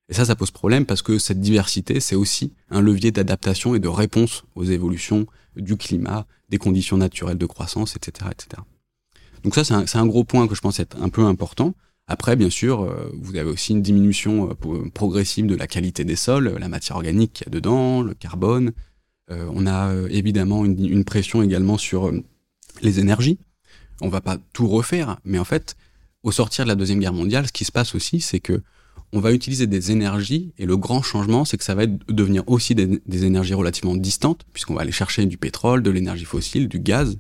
Et 0.09 0.15
ça, 0.15 0.25
ça 0.25 0.37
pose 0.37 0.53
problème 0.53 0.87
parce 0.87 1.03
que 1.03 1.19
cette 1.19 1.41
diversité, 1.41 1.99
c'est 1.99 2.15
aussi 2.15 2.53
un 2.71 2.81
levier 2.81 3.11
d'adaptation 3.11 3.75
et 3.75 3.81
de 3.81 3.89
réponse 3.89 4.45
aux 4.55 4.65
évolutions 4.65 5.27
du 5.57 5.77
climat, 5.77 6.25
des 6.51 6.59
conditions 6.59 6.99
naturelles 6.99 7.37
de 7.37 7.47
croissance, 7.47 7.97
etc., 7.97 8.31
etc. 8.31 8.63
Donc 9.45 9.55
ça, 9.55 9.65
c'est 9.65 9.99
un, 9.99 10.07
gros 10.07 10.25
point 10.25 10.47
que 10.49 10.55
je 10.55 10.61
pense 10.61 10.81
être 10.81 11.01
un 11.01 11.09
peu 11.09 11.25
important. 11.25 11.75
Après, 12.07 12.37
bien 12.37 12.51
sûr, 12.51 12.83
euh, 12.83 13.11
vous 13.15 13.37
avez 13.37 13.51
aussi 13.51 13.73
une 13.73 13.83
diminution 13.83 14.51
euh, 14.51 14.91
progressive 14.93 15.47
de 15.47 15.55
la 15.55 15.67
qualité 15.67 16.05
des 16.05 16.17
sols, 16.17 16.57
la 16.59 16.69
matière 16.69 16.97
organique 16.97 17.35
qu'il 17.35 17.47
y 17.47 17.49
a 17.49 17.53
dedans, 17.53 18.03
le 18.03 18.15
carbone. 18.15 18.73
Euh, 19.31 19.47
on 19.53 19.67
a 19.67 19.93
évidemment 20.09 20.65
une, 20.65 21.05
pression 21.05 21.43
également 21.43 21.77
sur 21.77 22.11
les 22.81 22.99
énergies. 22.99 23.39
On 24.01 24.09
va 24.09 24.21
pas 24.21 24.39
tout 24.53 24.69
refaire, 24.69 25.19
mais 25.25 25.39
en 25.39 25.45
fait, 25.45 25.77
au 26.23 26.33
sortir 26.33 26.65
de 26.65 26.69
la 26.69 26.77
deuxième 26.77 27.01
guerre 27.01 27.13
mondiale, 27.13 27.47
ce 27.47 27.53
qui 27.53 27.65
se 27.65 27.73
passe 27.73 27.95
aussi, 27.95 28.21
c'est 28.21 28.41
que 28.41 28.63
on 29.13 29.21
va 29.21 29.33
utiliser 29.33 29.67
des 29.67 29.91
énergies 29.91 30.53
et 30.59 30.67
le 30.67 30.77
grand 30.77 31.03
changement, 31.03 31.47
c'est 31.47 31.57
que 31.57 31.65
ça 31.65 31.75
va 31.75 31.87
devenir 31.87 32.43
aussi 32.47 32.75
des 32.75 33.25
énergies 33.25 33.55
relativement 33.55 33.97
distantes, 33.97 34.45
puisqu'on 34.53 34.75
va 34.75 34.83
aller 34.83 34.93
chercher 34.93 35.25
du 35.25 35.39
pétrole, 35.39 35.83
de 35.83 35.91
l'énergie 35.91 36.27
fossile, 36.27 36.69
du 36.69 36.79
gaz, 36.79 37.19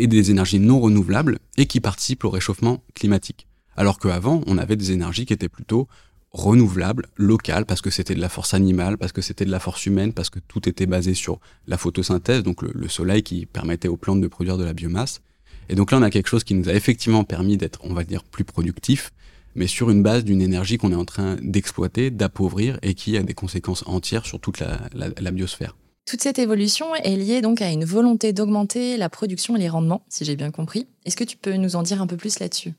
et 0.00 0.06
des 0.06 0.30
énergies 0.30 0.58
non 0.58 0.80
renouvelables 0.80 1.38
et 1.56 1.66
qui 1.66 1.80
participent 1.80 2.24
au 2.24 2.30
réchauffement 2.30 2.82
climatique. 2.94 3.46
Alors 3.76 3.98
qu'avant, 3.98 4.42
on 4.46 4.58
avait 4.58 4.76
des 4.76 4.92
énergies 4.92 5.26
qui 5.26 5.32
étaient 5.32 5.48
plutôt 5.48 5.88
renouvelables, 6.32 7.06
locales, 7.16 7.66
parce 7.66 7.80
que 7.80 7.90
c'était 7.90 8.14
de 8.14 8.20
la 8.20 8.28
force 8.28 8.54
animale, 8.54 8.98
parce 8.98 9.12
que 9.12 9.20
c'était 9.20 9.44
de 9.44 9.50
la 9.50 9.58
force 9.58 9.84
humaine, 9.86 10.12
parce 10.12 10.30
que 10.30 10.38
tout 10.38 10.68
était 10.68 10.86
basé 10.86 11.14
sur 11.14 11.40
la 11.66 11.76
photosynthèse, 11.76 12.42
donc 12.42 12.62
le, 12.62 12.88
soleil 12.88 13.22
qui 13.22 13.46
permettait 13.46 13.88
aux 13.88 13.96
plantes 13.96 14.20
de 14.20 14.28
produire 14.28 14.56
de 14.56 14.64
la 14.64 14.72
biomasse. 14.72 15.20
Et 15.68 15.74
donc 15.74 15.90
là, 15.90 15.98
on 15.98 16.02
a 16.02 16.10
quelque 16.10 16.28
chose 16.28 16.44
qui 16.44 16.54
nous 16.54 16.68
a 16.68 16.72
effectivement 16.72 17.24
permis 17.24 17.56
d'être, 17.56 17.80
on 17.82 17.94
va 17.94 18.04
dire, 18.04 18.22
plus 18.24 18.44
productif, 18.44 19.12
mais 19.56 19.66
sur 19.66 19.90
une 19.90 20.02
base 20.02 20.24
d'une 20.24 20.40
énergie 20.40 20.78
qu'on 20.78 20.92
est 20.92 20.96
en 20.96 21.04
train 21.04 21.36
d'exploiter, 21.42 22.10
d'appauvrir 22.10 22.78
et 22.82 22.94
qui 22.94 23.16
a 23.16 23.22
des 23.22 23.34
conséquences 23.34 23.82
entières 23.86 24.24
sur 24.24 24.40
toute 24.40 24.60
la 24.60 25.30
biosphère. 25.32 25.74
Toute 26.10 26.22
cette 26.22 26.40
évolution 26.40 26.92
est 26.96 27.14
liée 27.14 27.40
donc 27.40 27.62
à 27.62 27.70
une 27.70 27.84
volonté 27.84 28.32
d'augmenter 28.32 28.96
la 28.96 29.08
production 29.08 29.54
et 29.54 29.60
les 29.60 29.68
rendements, 29.68 30.04
si 30.08 30.24
j'ai 30.24 30.34
bien 30.34 30.50
compris. 30.50 30.88
Est-ce 31.04 31.14
que 31.14 31.22
tu 31.22 31.36
peux 31.36 31.52
nous 31.52 31.76
en 31.76 31.84
dire 31.84 32.02
un 32.02 32.08
peu 32.08 32.16
plus 32.16 32.40
là-dessus? 32.40 32.74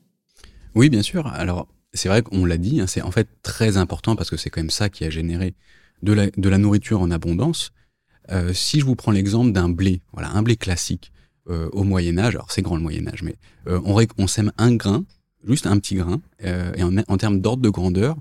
Oui, 0.74 0.90
bien 0.90 1.00
sûr. 1.00 1.26
Alors, 1.28 1.66
c'est 1.94 2.10
vrai 2.10 2.20
qu'on 2.20 2.44
l'a 2.44 2.58
dit, 2.58 2.82
hein, 2.82 2.86
c'est 2.86 3.00
en 3.00 3.10
fait 3.10 3.28
très 3.42 3.78
important 3.78 4.16
parce 4.16 4.28
que 4.28 4.36
c'est 4.36 4.50
quand 4.50 4.60
même 4.60 4.68
ça 4.68 4.90
qui 4.90 5.06
a 5.06 5.08
généré 5.08 5.54
de 6.02 6.12
la, 6.12 6.58
nourriture 6.58 7.00
en 7.00 7.10
abondance. 7.10 7.72
Euh, 8.30 8.52
si 8.52 8.80
je 8.80 8.84
vous 8.84 8.96
prends 8.96 9.12
l'exemple 9.12 9.52
d'un 9.52 9.70
blé, 9.70 10.02
voilà, 10.12 10.30
un 10.32 10.42
blé 10.42 10.56
classique 10.56 11.10
euh, 11.48 11.70
au 11.72 11.84
Moyen 11.84 12.18
Âge, 12.18 12.34
alors 12.34 12.52
c'est 12.52 12.60
grand 12.60 12.76
le 12.76 12.82
Moyen 12.82 13.08
Âge, 13.08 13.22
mais 13.22 13.36
euh, 13.66 13.80
on, 14.18 14.26
sème 14.26 14.52
un 14.58 14.74
grain, 14.74 15.06
juste 15.48 15.66
un 15.66 15.78
petit 15.78 15.94
grain, 15.94 16.20
et 16.44 16.82
en, 16.82 16.98
en 16.98 17.16
termes 17.16 17.40
d'ordre 17.40 17.62
de 17.62 17.70
grandeur, 17.70 18.14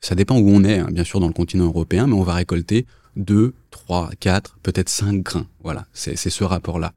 ça 0.00 0.16
dépend 0.16 0.36
où 0.40 0.48
on 0.48 0.64
est, 0.64 0.80
hein, 0.80 0.88
bien 0.90 1.04
sûr 1.04 1.20
dans 1.20 1.28
le 1.28 1.32
continent 1.32 1.66
européen, 1.66 2.08
mais 2.08 2.14
on 2.14 2.24
va 2.24 2.34
récolter 2.34 2.84
2, 3.16 3.54
3, 3.70 4.10
4, 4.20 4.58
peut-être 4.62 4.88
5 4.88 5.22
grains. 5.22 5.46
Voilà, 5.62 5.86
c'est 5.92 6.16
ce 6.16 6.44
rapport-là. 6.44 6.92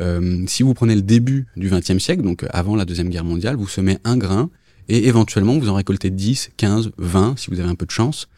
Euh, 0.00 0.44
si 0.46 0.62
vous 0.62 0.74
prenez 0.74 0.94
le 0.94 1.02
début 1.02 1.46
du 1.56 1.68
XXe 1.68 1.98
siècle, 1.98 2.22
donc 2.22 2.46
avant 2.50 2.76
la 2.76 2.84
Deuxième 2.84 3.08
Guerre 3.08 3.24
mondiale, 3.24 3.56
vous 3.56 3.68
semez 3.68 3.98
un 4.04 4.16
grain 4.16 4.50
et 4.88 5.08
éventuellement 5.08 5.58
vous 5.58 5.68
en 5.68 5.74
récoltez 5.74 6.10
10, 6.10 6.50
15, 6.56 6.92
20 6.98 7.38
si 7.38 7.50
vous 7.50 7.60
avez 7.60 7.68
un 7.68 7.74
peu 7.74 7.86
de 7.86 7.90
chance. 7.90 8.28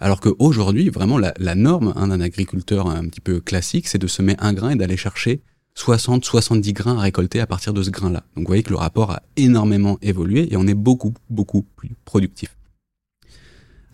Alors 0.00 0.20
qu'aujourd'hui, 0.20 0.90
vraiment, 0.90 1.18
la, 1.18 1.54
norme 1.54 1.92
hein, 1.96 2.08
d'un 2.08 2.20
agriculteur 2.20 2.88
un 2.88 3.06
petit 3.08 3.20
peu 3.20 3.40
classique, 3.40 3.86
c'est 3.88 3.98
de 3.98 4.06
semer 4.06 4.34
un 4.38 4.52
grain 4.52 4.70
et 4.70 4.76
d'aller 4.76 4.96
chercher 4.96 5.40
60, 5.76 6.24
70 6.24 6.72
grains 6.72 6.98
à 6.98 7.00
récolter 7.00 7.40
à 7.40 7.46
partir 7.46 7.72
de 7.72 7.82
ce 7.82 7.90
grain-là. 7.90 8.24
Donc 8.36 8.44
vous 8.44 8.48
voyez 8.48 8.62
que 8.62 8.70
le 8.70 8.76
rapport 8.76 9.12
a 9.12 9.22
énormément 9.36 9.98
évolué 10.02 10.52
et 10.52 10.56
on 10.56 10.66
est 10.66 10.74
beaucoup, 10.74 11.14
beaucoup 11.30 11.62
plus 11.62 11.92
productif. 12.04 12.56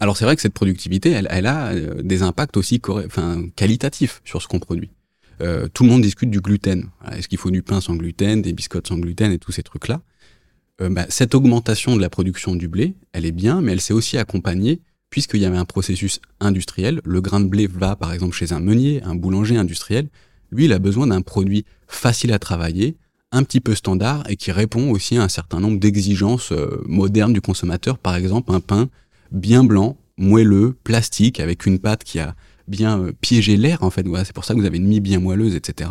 Alors 0.00 0.16
c'est 0.16 0.25
vrai 0.25 0.35
que 0.35 0.42
cette 0.42 0.54
productivité, 0.54 1.11
elle, 1.11 1.28
elle 1.30 1.47
a 1.47 1.69
euh, 1.69 2.02
des 2.02 2.23
impacts 2.23 2.57
aussi 2.57 2.80
enfin, 2.88 3.45
qualitatifs 3.54 4.23
sur 4.25 4.40
ce 4.40 4.49
qu'on 4.49 4.59
produit. 4.59 4.90
Euh, 5.42 5.69
tout 5.73 5.85
le 5.85 5.90
monde 5.90 6.00
discute 6.00 6.30
du 6.30 6.40
gluten. 6.40 6.88
Est-ce 7.12 7.28
qu'il 7.28 7.38
faut 7.38 7.50
du 7.50 7.62
pain 7.62 7.83
sans 7.83 7.95
gluten, 7.95 8.40
des 8.40 8.54
biscottes 8.54 8.88
sans 8.88 8.97
gluten 8.97 9.30
et 9.30 9.38
tous 9.38 9.52
ces 9.52 9.62
trucs-là? 9.62 10.00
Euh, 10.80 10.88
bah, 10.88 11.04
Cette 11.11 11.35
augmentation 11.35 11.97
de 11.97 12.00
la 12.00 12.09
production 12.09 12.57
du 12.57 12.66
blé, 12.66 12.95
elle 13.12 13.26
est 13.26 13.33
bien, 13.33 13.61
mais 13.61 13.73
elle 13.73 13.80
s'est 13.80 13.92
aussi 13.92 14.16
accompagnée 14.16 14.80
puisqu'il 15.11 15.40
y 15.40 15.45
avait 15.45 15.59
un 15.59 15.64
processus 15.66 16.21
industriel. 16.40 17.00
Le 17.04 17.21
grain 17.21 17.40
de 17.40 17.49
blé 17.49 17.66
va 17.66 17.95
par 17.95 18.12
exemple 18.12 18.35
chez 18.35 18.52
un 18.52 18.61
meunier, 18.61 19.02
un 19.02 19.16
boulanger 19.16 19.57
industriel. 19.57 20.09
Lui, 20.50 20.64
il 20.64 20.73
a 20.73 20.78
besoin 20.78 21.09
d'un 21.09 21.21
produit 21.21 21.66
facile 21.88 22.33
à 22.33 22.38
travailler, 22.38 22.97
un 23.33 23.42
petit 23.42 23.61
peu 23.61 23.75
standard 23.75 24.25
et 24.30 24.37
qui 24.37 24.50
répond 24.50 24.90
aussi 24.90 25.19
à 25.19 25.23
un 25.25 25.28
certain 25.28 25.61
nombre 25.61 25.78
d'exigences 25.78 26.52
modernes 26.87 27.33
du 27.33 27.40
consommateur. 27.40 27.99
Par 27.99 28.14
exemple, 28.14 28.52
un 28.52 28.61
pain 28.61 28.88
bien 29.31 29.65
blanc, 29.65 29.97
moelleux, 30.17 30.77
plastique, 30.85 31.41
avec 31.41 31.67
une 31.67 31.79
pâte 31.79 32.05
qui 32.05 32.19
a 32.19 32.35
bien 32.69 33.01
euh, 33.01 33.13
piégé 33.21 33.57
l'air, 33.57 33.83
en 33.83 33.91
fait. 33.91 34.07
C'est 34.25 34.33
pour 34.35 34.45
ça 34.45 34.55
que 34.55 34.61
vous 34.61 34.67
avez 34.67 34.79
une 34.79 34.87
mie 34.87 35.01
bien 35.01 35.21
moelleuse, 35.21 35.55
etc. 35.55 35.91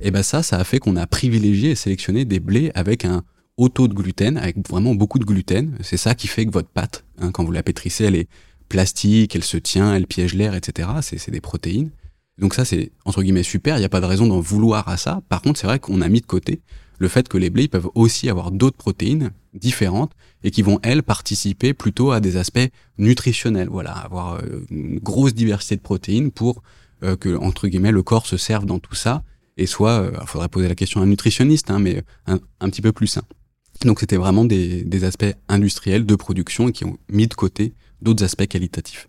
Et 0.00 0.10
ben 0.10 0.22
ça, 0.22 0.42
ça 0.42 0.58
a 0.58 0.64
fait 0.64 0.78
qu'on 0.78 0.96
a 0.96 1.06
privilégié 1.06 1.70
et 1.70 1.74
sélectionné 1.74 2.24
des 2.24 2.40
blés 2.40 2.72
avec 2.74 3.04
un 3.04 3.22
haut 3.56 3.68
taux 3.68 3.88
de 3.88 3.94
gluten, 3.94 4.36
avec 4.36 4.68
vraiment 4.68 4.94
beaucoup 4.94 5.18
de 5.18 5.24
gluten. 5.24 5.76
C'est 5.80 5.96
ça 5.96 6.14
qui 6.14 6.26
fait 6.26 6.44
que 6.44 6.50
votre 6.50 6.68
pâte, 6.68 7.04
hein, 7.18 7.30
quand 7.30 7.44
vous 7.44 7.52
la 7.52 7.62
pétrissez, 7.62 8.04
elle 8.04 8.16
est 8.16 8.28
plastique, 8.68 9.36
elle 9.36 9.44
se 9.44 9.56
tient, 9.56 9.94
elle 9.94 10.06
piège 10.06 10.34
l'air, 10.34 10.54
etc. 10.54 10.88
C'est 11.02 11.30
des 11.30 11.40
protéines. 11.40 11.90
Donc 12.38 12.54
ça, 12.54 12.64
c'est 12.64 12.90
entre 13.04 13.22
guillemets 13.22 13.42
super. 13.42 13.76
Il 13.76 13.80
n'y 13.80 13.84
a 13.84 13.90
pas 13.90 14.00
de 14.00 14.06
raison 14.06 14.26
d'en 14.26 14.40
vouloir 14.40 14.88
à 14.88 14.96
ça. 14.96 15.22
Par 15.28 15.42
contre, 15.42 15.60
c'est 15.60 15.66
vrai 15.66 15.78
qu'on 15.78 16.00
a 16.00 16.08
mis 16.08 16.20
de 16.20 16.26
côté 16.26 16.62
le 17.02 17.08
fait 17.08 17.28
que 17.28 17.36
les 17.36 17.50
blés 17.50 17.66
peuvent 17.66 17.90
aussi 17.94 18.30
avoir 18.30 18.52
d'autres 18.52 18.76
protéines 18.76 19.32
différentes 19.54 20.12
et 20.44 20.52
qui 20.52 20.62
vont 20.62 20.78
elles 20.82 21.02
participer 21.02 21.74
plutôt 21.74 22.12
à 22.12 22.20
des 22.20 22.36
aspects 22.36 22.70
nutritionnels. 22.96 23.68
Voilà, 23.68 23.90
avoir 23.90 24.34
euh, 24.34 24.64
une 24.70 25.00
grosse 25.00 25.34
diversité 25.34 25.76
de 25.76 25.82
protéines 25.82 26.30
pour 26.30 26.62
euh, 27.02 27.16
que 27.16 27.36
entre 27.36 27.66
guillemets 27.66 27.90
le 27.90 28.04
corps 28.04 28.26
se 28.26 28.36
serve 28.36 28.66
dans 28.66 28.78
tout 28.78 28.94
ça 28.94 29.24
et 29.56 29.66
soit, 29.66 30.10
il 30.18 30.26
faudrait 30.26 30.48
poser 30.48 30.68
la 30.68 30.74
question 30.76 31.00
à 31.00 31.02
un 31.02 31.06
nutritionniste, 31.06 31.70
hein, 31.70 31.78
mais 31.78 32.02
un, 32.26 32.38
petit 32.70 32.80
peu 32.80 32.92
plus 32.92 33.08
sain. 33.08 33.22
Donc 33.84 34.00
c'était 34.00 34.16
vraiment 34.16 34.46
des, 34.46 35.04
aspects 35.04 35.34
industriels 35.48 36.06
de 36.06 36.14
production 36.14 36.70
qui 36.70 36.84
ont 36.84 36.96
mis 37.10 37.26
de 37.26 37.34
côté 37.34 37.74
d'autres 38.00 38.24
aspects 38.24 38.46
qualitatifs. 38.46 39.08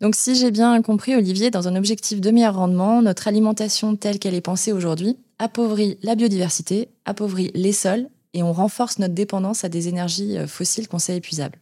Donc 0.00 0.14
si 0.14 0.36
j'ai 0.36 0.50
bien 0.50 0.80
compris, 0.82 1.16
Olivier, 1.16 1.50
dans 1.50 1.66
un 1.68 1.74
objectif 1.74 2.20
de 2.20 2.30
meilleur 2.30 2.54
rendement, 2.54 3.02
notre 3.02 3.26
alimentation 3.26 3.96
telle 3.96 4.18
qu'elle 4.18 4.34
est 4.34 4.40
pensée 4.40 4.72
aujourd'hui 4.72 5.16
appauvrit 5.42 5.98
la 6.02 6.14
biodiversité, 6.14 6.88
appauvrit 7.04 7.50
les 7.54 7.72
sols 7.72 8.08
et 8.32 8.44
on 8.44 8.52
renforce 8.52 9.00
notre 9.00 9.12
dépendance 9.12 9.64
à 9.64 9.68
des 9.68 9.88
énergies 9.88 10.38
euh, 10.38 10.46
fossiles 10.46 10.86
qu'on 10.86 11.00
sait 11.00 11.16
épuisables. 11.16 11.58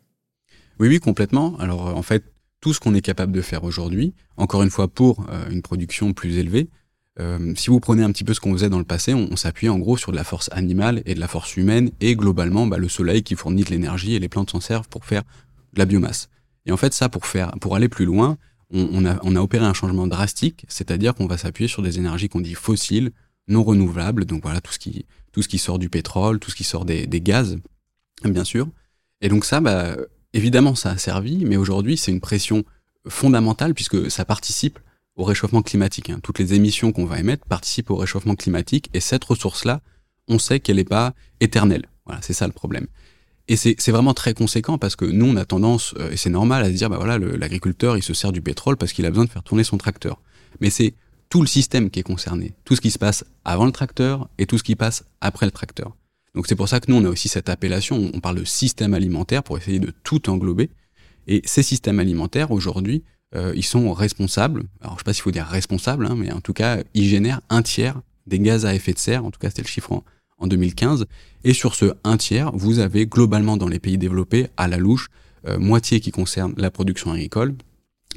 Oui, 0.78 0.88
oui, 0.88 1.00
complètement. 1.00 1.56
Alors 1.58 1.86
en 1.96 2.02
fait, 2.02 2.24
tout 2.60 2.74
ce 2.74 2.80
qu'on 2.80 2.94
est 2.94 3.00
capable 3.00 3.32
de 3.32 3.40
faire 3.40 3.64
aujourd'hui, 3.64 4.12
encore 4.36 4.62
une 4.62 4.70
fois 4.70 4.86
pour 4.86 5.26
euh, 5.30 5.48
une 5.50 5.62
production 5.62 6.12
plus 6.12 6.36
élevée, 6.36 6.68
euh, 7.18 7.54
si 7.56 7.70
vous 7.70 7.80
prenez 7.80 8.02
un 8.02 8.12
petit 8.12 8.22
peu 8.22 8.34
ce 8.34 8.40
qu'on 8.40 8.52
faisait 8.52 8.68
dans 8.68 8.78
le 8.78 8.84
passé, 8.84 9.14
on, 9.14 9.34
s'appuyait 9.34 9.70
en 9.70 9.78
gros 9.78 9.96
sur 9.96 10.12
de 10.12 10.16
la 10.16 10.24
force 10.24 10.50
animale 10.52 11.02
et 11.06 11.14
de 11.14 11.20
la 11.20 11.28
force 11.28 11.56
humaine 11.56 11.90
et 12.00 12.16
globalement 12.16 12.66
bah, 12.66 12.76
le 12.76 12.88
soleil 12.88 13.22
qui 13.22 13.34
fournit 13.34 13.64
de 13.64 13.70
l'énergie 13.70 14.14
et 14.14 14.18
les 14.18 14.28
plantes 14.28 14.50
s'en 14.50 14.60
servent 14.60 14.88
pour 14.88 15.06
faire 15.06 15.22
de 15.72 15.78
la 15.78 15.86
biomasse. 15.86 16.28
Et 16.66 16.72
en 16.72 16.76
fait, 16.76 16.92
ça, 16.92 17.08
pour 17.08 17.74
aller 17.74 17.88
plus 17.88 18.04
loin, 18.04 18.36
on, 18.72 19.04
on 19.22 19.36
a 19.36 19.40
opéré 19.40 19.64
un 19.64 19.72
changement 19.72 20.06
drastique, 20.06 20.66
c'est-à-dire 20.68 21.14
qu'on 21.14 21.26
va 21.26 21.38
s'appuyer 21.38 21.66
sur 21.66 21.82
des 21.82 21.98
énergies 21.98 22.28
qu'on 22.28 22.40
dit 22.40 22.54
fossiles, 22.54 23.10
non 23.50 23.62
renouvelables, 23.62 24.24
donc 24.24 24.42
voilà 24.42 24.60
tout 24.60 24.72
ce 24.72 24.78
qui, 24.78 25.04
tout 25.32 25.42
ce 25.42 25.48
qui 25.48 25.58
sort 25.58 25.78
du 25.78 25.90
pétrole, 25.90 26.38
tout 26.38 26.50
ce 26.50 26.56
qui 26.56 26.64
sort 26.64 26.84
des, 26.84 27.06
gaz, 27.20 27.58
bien 28.24 28.44
sûr. 28.44 28.68
Et 29.20 29.28
donc 29.28 29.44
ça, 29.44 29.60
bah, 29.60 29.96
évidemment, 30.32 30.74
ça 30.74 30.90
a 30.90 30.98
servi, 30.98 31.44
mais 31.44 31.56
aujourd'hui, 31.56 31.98
c'est 31.98 32.12
une 32.12 32.20
pression 32.20 32.64
fondamentale 33.08 33.74
puisque 33.74 34.10
ça 34.10 34.24
participe 34.24 34.78
au 35.16 35.24
réchauffement 35.24 35.62
climatique. 35.62 36.10
Hein. 36.10 36.20
Toutes 36.22 36.38
les 36.38 36.54
émissions 36.54 36.92
qu'on 36.92 37.04
va 37.04 37.18
émettre 37.18 37.46
participent 37.46 37.90
au 37.90 37.96
réchauffement 37.96 38.36
climatique, 38.36 38.88
et 38.94 39.00
cette 39.00 39.24
ressource-là, 39.24 39.82
on 40.28 40.38
sait 40.38 40.60
qu'elle 40.60 40.76
n'est 40.76 40.84
pas 40.84 41.14
éternelle. 41.40 41.86
Voilà, 42.06 42.22
c'est 42.22 42.32
ça 42.32 42.46
le 42.46 42.52
problème. 42.52 42.86
Et 43.48 43.56
c'est 43.56 43.90
vraiment 43.90 44.14
très 44.14 44.32
conséquent 44.32 44.78
parce 44.78 44.94
que 44.94 45.04
nous, 45.04 45.26
on 45.26 45.34
a 45.34 45.44
tendance, 45.44 45.92
euh, 45.98 46.12
et 46.12 46.16
c'est 46.16 46.30
normal, 46.30 46.62
à 46.62 46.66
se 46.66 46.70
dire, 46.70 46.88
bah 46.88 46.98
voilà, 46.98 47.18
l'agriculteur, 47.18 47.96
il 47.96 48.02
se 48.02 48.14
sert 48.14 48.30
du 48.30 48.40
pétrole 48.40 48.76
parce 48.76 48.92
qu'il 48.92 49.04
a 49.06 49.10
besoin 49.10 49.24
de 49.24 49.30
faire 49.30 49.42
tourner 49.42 49.64
son 49.64 49.76
tracteur. 49.76 50.20
Mais 50.60 50.70
c'est 50.70 50.94
tout 51.30 51.40
le 51.40 51.46
système 51.46 51.90
qui 51.90 52.00
est 52.00 52.02
concerné, 52.02 52.54
tout 52.64 52.76
ce 52.76 52.80
qui 52.80 52.90
se 52.90 52.98
passe 52.98 53.24
avant 53.44 53.64
le 53.64 53.72
tracteur 53.72 54.28
et 54.36 54.46
tout 54.46 54.58
ce 54.58 54.64
qui 54.64 54.76
passe 54.76 55.04
après 55.20 55.46
le 55.46 55.52
tracteur. 55.52 55.96
Donc 56.34 56.46
c'est 56.46 56.56
pour 56.56 56.68
ça 56.68 56.80
que 56.80 56.90
nous, 56.90 56.98
on 56.98 57.04
a 57.04 57.08
aussi 57.08 57.28
cette 57.28 57.48
appellation, 57.48 58.10
on 58.12 58.20
parle 58.20 58.40
de 58.40 58.44
système 58.44 58.94
alimentaire 58.94 59.42
pour 59.42 59.56
essayer 59.56 59.78
de 59.78 59.92
tout 60.04 60.28
englober. 60.28 60.70
Et 61.26 61.40
ces 61.44 61.62
systèmes 61.62 62.00
alimentaires, 62.00 62.50
aujourd'hui, 62.50 63.04
euh, 63.36 63.52
ils 63.54 63.64
sont 63.64 63.92
responsables, 63.92 64.64
alors 64.80 64.94
je 64.94 64.98
sais 64.98 65.04
pas 65.04 65.12
s'il 65.12 65.22
faut 65.22 65.30
dire 65.30 65.46
responsables, 65.46 66.06
hein, 66.06 66.16
mais 66.16 66.32
en 66.32 66.40
tout 66.40 66.52
cas, 66.52 66.78
ils 66.94 67.08
génèrent 67.08 67.40
un 67.48 67.62
tiers 67.62 68.00
des 68.26 68.40
gaz 68.40 68.66
à 68.66 68.74
effet 68.74 68.92
de 68.92 68.98
serre, 68.98 69.24
en 69.24 69.30
tout 69.30 69.38
cas 69.38 69.50
c'était 69.50 69.62
le 69.62 69.68
chiffre 69.68 69.92
en, 69.92 70.04
en 70.38 70.48
2015. 70.48 71.06
Et 71.44 71.52
sur 71.52 71.76
ce 71.76 71.92
un 72.02 72.16
tiers, 72.16 72.50
vous 72.52 72.80
avez 72.80 73.06
globalement 73.06 73.56
dans 73.56 73.68
les 73.68 73.78
pays 73.78 73.98
développés, 73.98 74.48
à 74.56 74.66
la 74.66 74.78
louche, 74.78 75.08
euh, 75.46 75.58
moitié 75.58 76.00
qui 76.00 76.10
concerne 76.10 76.54
la 76.56 76.72
production 76.72 77.12
agricole, 77.12 77.54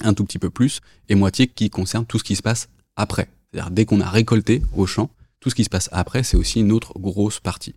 un 0.02 0.16
tout 0.16 0.26
petit 0.26 0.40
peu 0.40 0.50
plus, 0.50 0.82
et 1.10 1.16
moitié 1.16 1.48
qui 1.48 1.70
concerne 1.70 2.06
tout 2.08 2.18
ce 2.18 2.24
qui 2.24 2.36
se 2.36 2.42
passe 2.42 2.70
après. 2.96 3.30
C'est-à-dire 3.52 3.72
dès 3.72 3.86
qu'on 3.86 4.02
a 4.02 4.10
récolté 4.10 4.62
au 4.76 4.86
champ, 4.86 5.10
tout 5.40 5.50
ce 5.50 5.56
qui 5.56 5.64
se 5.64 5.70
passe 5.70 5.90
après, 5.92 6.24
c'est 6.24 6.38
aussi 6.38 6.62
une 6.62 6.72
autre 6.72 6.94
grosse 7.00 7.40
partie. 7.40 7.76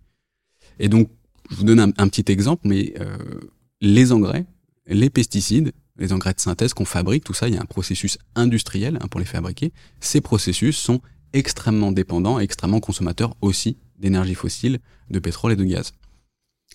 Et 0.79 0.89
donc, 0.89 1.09
je 1.49 1.55
vous 1.55 1.63
donne 1.63 1.79
un, 1.79 2.07
petit 2.07 2.31
exemple, 2.31 2.67
mais 2.67 2.93
euh, 2.99 3.17
les 3.81 4.11
engrais, 4.11 4.45
les 4.87 5.09
pesticides, 5.09 5.73
les 5.97 6.13
engrais 6.13 6.33
de 6.33 6.39
synthèse 6.39 6.73
qu'on 6.73 6.85
fabrique, 6.85 7.23
tout 7.23 7.33
ça, 7.33 7.47
il 7.47 7.55
y 7.55 7.57
a 7.57 7.61
un 7.61 7.65
processus 7.65 8.17
industriel 8.35 8.99
hein, 9.01 9.07
pour 9.07 9.19
les 9.19 9.25
fabriquer. 9.25 9.71
Ces 9.99 10.21
processus 10.21 10.77
sont 10.77 11.01
extrêmement 11.33 11.91
dépendants 11.91 12.39
extrêmement 12.39 12.79
consommateurs 12.79 13.35
aussi 13.41 13.77
d'énergie 13.99 14.35
fossile, 14.35 14.79
de 15.09 15.19
pétrole 15.19 15.53
et 15.53 15.55
de 15.55 15.63
gaz. 15.63 15.91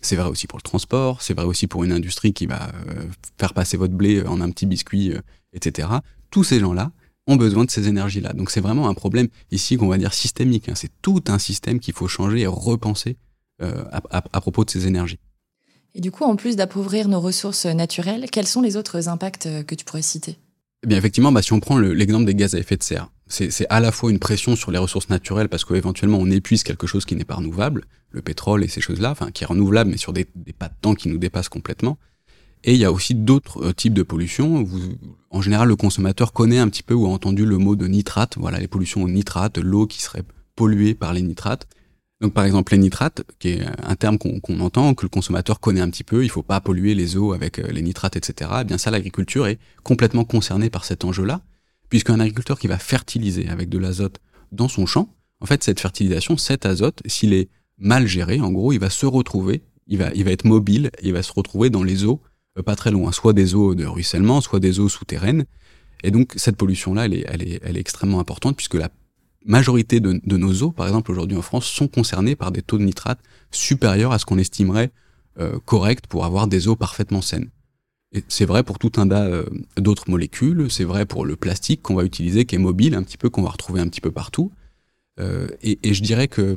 C'est 0.00 0.16
vrai 0.16 0.28
aussi 0.28 0.46
pour 0.46 0.58
le 0.58 0.62
transport, 0.62 1.22
c'est 1.22 1.34
vrai 1.34 1.44
aussi 1.44 1.66
pour 1.66 1.84
une 1.84 1.92
industrie 1.92 2.32
qui 2.32 2.46
va 2.46 2.72
euh, 2.88 3.04
faire 3.38 3.54
passer 3.54 3.76
votre 3.76 3.94
blé 3.94 4.22
en 4.26 4.40
un 4.40 4.50
petit 4.50 4.66
biscuit, 4.66 5.12
euh, 5.12 5.20
etc. 5.52 5.88
Tous 6.30 6.44
ces 6.44 6.58
gens-là 6.58 6.90
ont 7.26 7.36
besoin 7.36 7.64
de 7.64 7.70
ces 7.70 7.88
énergies-là. 7.88 8.32
Donc 8.32 8.50
c'est 8.50 8.60
vraiment 8.60 8.88
un 8.88 8.94
problème 8.94 9.28
ici 9.50 9.76
qu'on 9.76 9.88
va 9.88 9.98
dire 9.98 10.14
systémique. 10.14 10.68
Hein. 10.68 10.74
C'est 10.74 10.90
tout 11.02 11.22
un 11.28 11.38
système 11.38 11.80
qu'il 11.80 11.94
faut 11.94 12.08
changer 12.08 12.40
et 12.40 12.46
repenser 12.46 13.16
euh, 13.62 13.84
à, 14.10 14.40
propos 14.40 14.64
de 14.64 14.70
ces 14.70 14.86
énergies. 14.86 15.18
Et 15.94 16.00
du 16.00 16.10
coup, 16.10 16.24
en 16.24 16.36
plus 16.36 16.56
d'appauvrir 16.56 17.08
nos 17.08 17.20
ressources 17.20 17.66
naturelles, 17.66 18.28
quels 18.30 18.46
sont 18.46 18.62
les 18.62 18.76
autres 18.76 19.08
impacts 19.08 19.48
que 19.66 19.74
tu 19.74 19.84
pourrais 19.84 20.02
citer? 20.02 20.38
Eh 20.82 20.88
bien 20.88 20.98
effectivement, 20.98 21.30
bah, 21.30 21.42
si 21.42 21.52
on 21.52 21.60
prend 21.60 21.78
l'exemple 21.78 22.24
des 22.24 22.34
gaz 22.34 22.54
à 22.54 22.58
effet 22.58 22.76
de 22.76 22.82
serre, 22.82 23.08
c'est 23.28 23.66
à 23.70 23.80
la 23.80 23.92
fois 23.92 24.10
une 24.10 24.18
pression 24.18 24.56
sur 24.56 24.72
les 24.72 24.78
ressources 24.78 25.08
naturelles 25.08 25.48
parce 25.48 25.64
qu'éventuellement 25.64 26.18
on 26.18 26.30
épuise 26.30 26.64
quelque 26.64 26.86
chose 26.86 27.04
qui 27.04 27.14
n'est 27.14 27.24
pas 27.24 27.36
renouvelable, 27.36 27.84
le 28.10 28.20
pétrole 28.20 28.64
et 28.64 28.68
ces 28.68 28.80
choses-là, 28.80 29.10
enfin 29.10 29.30
qui 29.30 29.44
est 29.44 29.46
renouvelable 29.46 29.90
mais 29.90 29.96
sur 29.96 30.12
des, 30.12 30.26
des 30.34 30.52
pas 30.52 30.68
de 30.68 30.74
temps 30.80 30.94
qui 30.94 31.08
nous 31.08 31.18
dépassent 31.18 31.48
complètement. 31.48 31.98
Et 32.64 32.74
il 32.74 32.78
y 32.78 32.84
a 32.84 32.92
aussi 32.92 33.14
d'autres 33.14 33.68
euh, 33.68 33.72
types 33.72 33.94
de 33.94 34.02
pollution. 34.02 34.66
en 35.30 35.40
général, 35.40 35.68
le 35.68 35.76
consommateur 35.76 36.32
connaît 36.32 36.58
un 36.58 36.68
petit 36.68 36.82
peu 36.82 36.94
ou 36.94 37.06
a 37.06 37.08
entendu 37.08 37.44
le 37.44 37.58
mot 37.58 37.76
de 37.76 37.86
nitrate. 37.86 38.36
Voilà, 38.38 38.58
les 38.58 38.68
pollutions 38.68 39.02
au 39.02 39.08
nitrate, 39.08 39.58
l'eau 39.58 39.86
qui 39.86 40.00
serait 40.00 40.22
polluée 40.54 40.94
par 40.94 41.12
les 41.12 41.22
nitrates. 41.22 41.66
Donc 42.20 42.34
par 42.34 42.44
exemple 42.44 42.72
les 42.72 42.78
nitrates, 42.78 43.24
qui 43.40 43.48
est 43.48 43.66
un 43.82 43.96
terme 43.96 44.16
qu'on 44.16 44.60
entend, 44.60 44.94
que 44.94 45.04
le 45.04 45.08
consommateur 45.08 45.58
connaît 45.58 45.80
un 45.80 45.90
petit 45.90 46.04
peu, 46.04 46.22
il 46.22 46.28
faut 46.28 46.44
pas 46.44 46.60
polluer 46.60 46.94
les 46.94 47.16
eaux 47.16 47.32
avec 47.32 47.58
euh, 47.58 47.66
les 47.72 47.82
nitrates, 47.82 48.14
etc. 48.14 48.48
Eh 48.60 48.64
bien 48.64 48.78
ça, 48.78 48.92
l'agriculture 48.92 49.48
est 49.48 49.58
complètement 49.82 50.24
concernée 50.24 50.70
par 50.70 50.84
cet 50.84 51.04
enjeu-là, 51.04 51.40
puisqu'un 51.88 52.20
agriculteur 52.20 52.60
qui 52.60 52.68
va 52.68 52.78
fertiliser 52.78 53.48
avec 53.48 53.68
de 53.68 53.78
l'azote 53.78 54.20
dans 54.52 54.68
son 54.68 54.86
champ, 54.86 55.12
en 55.40 55.46
fait 55.46 55.64
cette 55.64 55.80
fertilisation, 55.80 56.36
cet 56.36 56.64
azote, 56.64 57.02
s'il 57.06 57.32
est 57.32 57.48
mal 57.76 58.06
géré, 58.06 58.40
en 58.40 58.52
gros, 58.52 58.72
il 58.72 58.78
va 58.78 58.88
se 58.88 59.04
retrouver, 59.04 59.64
il 59.88 59.98
va, 59.98 60.12
il 60.14 60.22
va 60.22 60.30
être 60.30 60.44
mobile, 60.44 60.92
il 61.02 61.12
va 61.12 61.24
se 61.24 61.32
retrouver 61.32 61.70
dans 61.70 61.82
les 61.82 62.04
eaux 62.04 62.22
pas 62.60 62.76
très 62.76 62.90
loin, 62.90 63.12
soit 63.12 63.32
des 63.32 63.54
eaux 63.54 63.74
de 63.74 63.86
ruissellement, 63.86 64.40
soit 64.40 64.60
des 64.60 64.78
eaux 64.80 64.88
souterraines. 64.88 65.44
Et 66.02 66.10
donc 66.10 66.34
cette 66.36 66.56
pollution-là, 66.56 67.06
elle 67.06 67.14
est, 67.14 67.24
elle, 67.26 67.42
est, 67.42 67.60
elle 67.62 67.76
est 67.76 67.80
extrêmement 67.80 68.20
importante 68.20 68.56
puisque 68.56 68.74
la 68.74 68.90
majorité 69.44 70.00
de, 70.00 70.36
nos 70.36 70.62
eaux, 70.62 70.70
par 70.70 70.86
exemple 70.86 71.10
aujourd'hui 71.10 71.36
en 71.36 71.42
France, 71.42 71.66
sont 71.66 71.88
concernées 71.88 72.36
par 72.36 72.52
des 72.52 72.62
taux 72.62 72.78
de 72.78 72.84
nitrate 72.84 73.20
supérieurs 73.50 74.12
à 74.12 74.18
ce 74.18 74.26
qu'on 74.26 74.38
estimerait 74.38 74.90
euh, 75.38 75.58
correct 75.64 76.06
pour 76.06 76.24
avoir 76.24 76.46
des 76.46 76.68
eaux 76.68 76.76
parfaitement 76.76 77.22
saines. 77.22 77.50
Et 78.12 78.22
c'est 78.28 78.44
vrai 78.44 78.62
pour 78.62 78.78
tout 78.78 78.92
un 78.96 79.08
tas 79.08 79.24
euh, 79.24 79.44
d'autres 79.76 80.10
molécules, 80.10 80.70
c'est 80.70 80.84
vrai 80.84 81.06
pour 81.06 81.24
le 81.24 81.36
plastique 81.36 81.82
qu'on 81.82 81.94
va 81.94 82.04
utiliser, 82.04 82.44
qui 82.44 82.56
est 82.56 82.58
mobile 82.58 82.94
un 82.94 83.02
petit 83.02 83.16
peu, 83.16 83.30
qu'on 83.30 83.42
va 83.42 83.50
retrouver 83.50 83.80
un 83.80 83.88
petit 83.88 84.02
peu 84.02 84.10
partout. 84.10 84.52
Euh, 85.18 85.48
et, 85.62 85.78
et, 85.82 85.94
je 85.94 86.02
dirais 86.02 86.28
que 86.28 86.56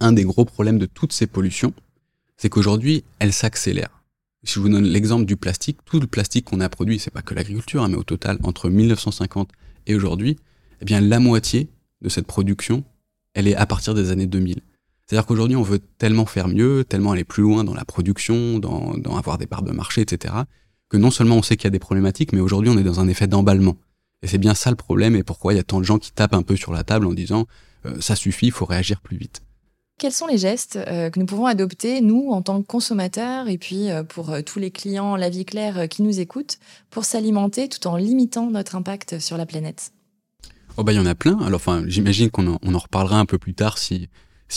un 0.00 0.12
des 0.12 0.24
gros 0.24 0.44
problèmes 0.44 0.78
de 0.78 0.86
toutes 0.86 1.12
ces 1.12 1.26
pollutions, 1.26 1.72
c'est 2.36 2.48
qu'aujourd'hui, 2.48 3.04
elles 3.18 3.32
s'accélèrent. 3.32 3.97
Si 4.44 4.54
je 4.54 4.60
vous 4.60 4.68
donne 4.68 4.84
l'exemple 4.84 5.24
du 5.24 5.36
plastique, 5.36 5.78
tout 5.84 5.98
le 5.98 6.06
plastique 6.06 6.44
qu'on 6.44 6.60
a 6.60 6.68
produit, 6.68 6.98
c'est 6.98 7.10
pas 7.10 7.22
que 7.22 7.34
l'agriculture, 7.34 7.82
hein, 7.82 7.88
mais 7.88 7.96
au 7.96 8.04
total, 8.04 8.38
entre 8.44 8.70
1950 8.70 9.50
et 9.86 9.94
aujourd'hui, 9.94 10.36
eh 10.80 10.84
bien 10.84 11.00
la 11.00 11.18
moitié 11.18 11.70
de 12.02 12.08
cette 12.08 12.26
production, 12.26 12.84
elle 13.34 13.48
est 13.48 13.56
à 13.56 13.66
partir 13.66 13.94
des 13.94 14.10
années 14.10 14.26
2000. 14.26 14.60
C'est-à-dire 15.06 15.26
qu'aujourd'hui, 15.26 15.56
on 15.56 15.62
veut 15.62 15.80
tellement 15.80 16.26
faire 16.26 16.48
mieux, 16.48 16.84
tellement 16.84 17.12
aller 17.12 17.24
plus 17.24 17.42
loin 17.42 17.64
dans 17.64 17.74
la 17.74 17.84
production, 17.84 18.58
dans, 18.58 18.92
avoir 19.16 19.38
des 19.38 19.46
parts 19.46 19.62
de 19.62 19.72
marché, 19.72 20.02
etc., 20.02 20.34
que 20.88 20.96
non 20.96 21.10
seulement 21.10 21.36
on 21.36 21.42
sait 21.42 21.56
qu'il 21.56 21.64
y 21.64 21.68
a 21.68 21.70
des 21.70 21.78
problématiques, 21.78 22.32
mais 22.32 22.40
aujourd'hui, 22.40 22.70
on 22.70 22.78
est 22.78 22.84
dans 22.84 23.00
un 23.00 23.08
effet 23.08 23.26
d'emballement. 23.26 23.76
Et 24.22 24.26
c'est 24.26 24.38
bien 24.38 24.54
ça 24.54 24.70
le 24.70 24.76
problème, 24.76 25.16
et 25.16 25.22
pourquoi 25.22 25.52
il 25.52 25.56
y 25.56 25.60
a 25.60 25.64
tant 25.64 25.80
de 25.80 25.84
gens 25.84 25.98
qui 25.98 26.12
tapent 26.12 26.34
un 26.34 26.42
peu 26.42 26.56
sur 26.56 26.72
la 26.72 26.84
table 26.84 27.06
en 27.06 27.12
disant 27.12 27.46
euh, 27.86 28.00
ça 28.00 28.16
suffit, 28.16 28.46
il 28.46 28.52
faut 28.52 28.66
réagir 28.66 29.00
plus 29.00 29.16
vite. 29.16 29.42
Quels 29.98 30.12
sont 30.12 30.26
les 30.26 30.38
gestes 30.38 30.76
euh, 30.76 31.10
que 31.10 31.18
nous 31.18 31.26
pouvons 31.26 31.46
adopter, 31.46 32.00
nous, 32.00 32.30
en 32.30 32.40
tant 32.40 32.62
que 32.62 32.66
consommateurs, 32.66 33.48
et 33.48 33.58
puis 33.58 33.90
euh, 33.90 34.04
pour 34.04 34.32
tous 34.46 34.60
les 34.60 34.70
clients, 34.70 35.16
la 35.16 35.28
vie 35.28 35.44
claire, 35.44 35.88
qui 35.88 36.02
nous 36.02 36.20
écoutent, 36.20 36.58
pour 36.90 37.04
s'alimenter 37.04 37.68
tout 37.68 37.86
en 37.88 37.96
limitant 37.96 38.48
notre 38.50 38.76
impact 38.76 39.18
sur 39.18 39.36
la 39.36 39.44
planète? 39.44 39.92
Oh 40.76 40.84
bah 40.84 40.92
il 40.92 40.96
y 40.96 41.00
en 41.00 41.06
a 41.06 41.16
plein. 41.16 41.38
Alors 41.40 41.60
j'imagine 41.86 42.30
qu'on 42.30 42.54
en, 42.54 42.78
reparlera 42.78 43.18
un 43.18 43.26
peu 43.26 43.38
plus 43.38 43.54
tard 43.54 43.78
si 43.78 44.08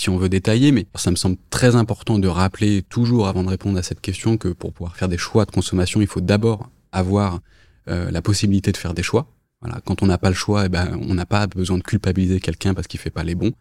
on 0.08 0.18
veut 0.18 0.30
détailler, 0.30 0.72
mais 0.72 0.86
ça 0.94 1.10
me 1.10 1.16
semble 1.16 1.38
très 1.50 1.76
important 1.76 2.20
de 2.20 2.28
rappeler 2.28 2.84
toujours 2.84 3.28
avant 3.28 3.44
de 3.44 3.50
répondre 3.50 3.80
à 3.80 3.84
cette 3.84 4.02
question 4.02 4.38
que 4.38 4.50
pour 4.50 4.72
pouvoir 4.72 4.96
faire 4.96 5.10
des 5.10 5.18
choix 5.18 5.46
de 5.46 5.52
consommation, 5.52 6.00
il 6.00 6.08
faut 6.08 6.22
d'abord 6.22 6.70
avoir 6.92 7.40
euh, 7.88 8.12
la 8.12 8.22
possibilité 8.22 8.72
de 8.72 8.78
faire 8.78 8.94
des 8.94 9.02
choix. 9.02 9.26
Quand 9.86 10.04
on 10.04 10.06
n'a 10.06 10.20
pas 10.20 10.30
le 10.30 10.36
choix, 10.36 10.66
eh 10.66 10.70
ben, 10.70 11.00
on 11.08 11.16
n'a 11.16 11.26
pas 11.26 11.48
besoin 11.48 11.78
de 11.78 11.84
culpabiliser 11.84 12.40
quelqu'un 12.40 12.76
parce 12.76 12.88
qu'il 12.88 13.00
fait 13.00 13.10
pas 13.10 13.24
les 13.24 13.36
bons. 13.36 13.54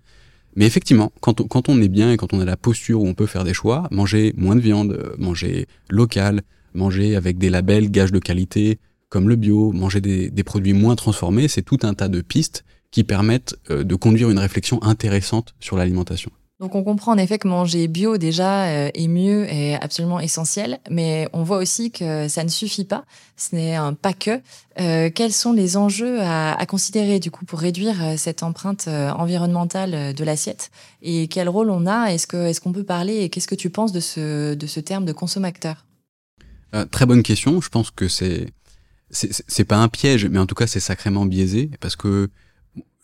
Mais 0.56 0.66
effectivement, 0.66 1.12
quand 1.20 1.68
on, 1.68 1.80
est 1.80 1.88
bien 1.88 2.12
et 2.12 2.16
quand 2.16 2.32
on 2.32 2.40
a 2.40 2.44
la 2.44 2.56
posture 2.56 3.02
où 3.02 3.06
on 3.06 3.14
peut 3.14 3.26
faire 3.26 3.44
des 3.44 3.54
choix, 3.54 3.86
manger 3.90 4.32
moins 4.36 4.56
de 4.56 4.60
viande, 4.60 4.92
euh, 4.92 5.14
manger 5.18 5.66
local, 5.88 6.42
manger 6.74 7.16
avec 7.16 7.38
des 7.38 7.50
labels, 7.50 7.90
gages 7.90 8.12
de 8.12 8.18
qualité, 8.18 8.78
comme 9.08 9.28
le 9.28 9.36
bio, 9.36 9.72
manger 9.72 10.00
des, 10.00 10.44
produits 10.44 10.72
moins 10.72 10.96
transformés, 10.96 11.48
c'est 11.48 11.62
tout 11.62 11.78
un 11.82 11.94
tas 11.94 12.08
de 12.08 12.20
pistes 12.20 12.64
qui 12.90 13.04
permettent 13.04 13.56
euh, 13.70 13.84
de 13.84 13.94
conduire 13.94 14.30
une 14.30 14.38
réflexion 14.38 14.82
intéressante 14.82 15.54
sur 15.60 15.76
l'alimentation. 15.76 16.30
Donc 16.60 16.74
on 16.74 16.84
comprend 16.84 17.12
en 17.12 17.16
effet 17.16 17.38
que 17.38 17.48
manger 17.48 17.88
bio 17.88 18.18
déjà 18.18 18.66
euh, 18.66 18.90
est 18.92 19.08
mieux 19.08 19.50
et 19.50 19.76
absolument 19.76 20.20
essentiel, 20.20 20.78
mais 20.90 21.26
on 21.32 21.42
voit 21.42 21.56
aussi 21.56 21.90
que 21.90 22.28
ça 22.28 22.44
ne 22.44 22.50
suffit 22.50 22.84
pas, 22.84 23.06
ce 23.38 23.56
n'est 23.56 23.78
pas 24.02 24.12
que. 24.12 24.42
Euh, 24.78 25.08
quels 25.08 25.32
sont 25.32 25.54
les 25.54 25.78
enjeux 25.78 26.20
à, 26.20 26.62
considérer 26.68 27.18
du 27.18 27.30
coup 27.30 27.46
pour 27.46 27.60
réduire 27.60 28.04
euh, 28.04 28.16
cette 28.18 28.42
empreinte 28.42 28.88
environnementale 28.88 30.12
de 30.12 30.24
l'assiette? 30.24 30.70
Et 31.00 31.28
quel 31.28 31.48
rôle 31.48 31.70
on 31.70 31.86
a? 31.86 32.08
Est-ce 32.08 32.36
est-ce 32.36 32.60
qu'on 32.60 32.72
peut 32.72 32.84
parler 32.84 33.20
et 33.20 33.30
qu'est-ce 33.30 33.48
que 33.48 33.54
tu 33.54 33.70
penses 33.70 33.92
de 33.92 34.00
ce 34.00 34.52
de 34.52 34.66
ce 34.66 34.80
terme 34.80 35.06
de 35.06 35.12
consommateur? 35.12 35.86
Très 36.90 37.06
bonne 37.06 37.22
question. 37.22 37.62
Je 37.62 37.70
pense 37.70 37.90
que 37.90 38.06
c'est 38.06 38.52
c'est 39.10 39.64
pas 39.64 39.78
un 39.78 39.88
piège, 39.88 40.26
mais 40.26 40.38
en 40.38 40.46
tout 40.46 40.54
cas 40.54 40.66
c'est 40.66 40.78
sacrément 40.78 41.24
biaisé 41.24 41.70
parce 41.80 41.96
que 41.96 42.28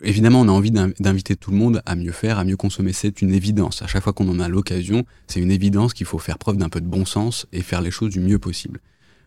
Évidemment, 0.02 0.42
on 0.42 0.48
a 0.48 0.52
envie 0.52 0.70
d'inviter 0.70 1.36
tout 1.36 1.50
le 1.50 1.56
monde 1.56 1.80
à 1.86 1.96
mieux 1.96 2.12
faire, 2.12 2.38
à 2.38 2.44
mieux 2.44 2.56
consommer. 2.56 2.92
C'est 2.92 3.22
une 3.22 3.32
évidence. 3.32 3.80
À 3.80 3.86
chaque 3.86 4.02
fois 4.02 4.12
qu'on 4.12 4.28
en 4.28 4.40
a 4.40 4.48
l'occasion, 4.48 5.06
c'est 5.26 5.40
une 5.40 5.50
évidence 5.50 5.94
qu'il 5.94 6.06
faut 6.06 6.18
faire 6.18 6.38
preuve 6.38 6.58
d'un 6.58 6.68
peu 6.68 6.82
de 6.82 6.86
bon 6.86 7.06
sens 7.06 7.46
et 7.52 7.62
faire 7.62 7.80
les 7.80 7.90
choses 7.90 8.10
du 8.10 8.20
mieux 8.20 8.38
possible. 8.38 8.80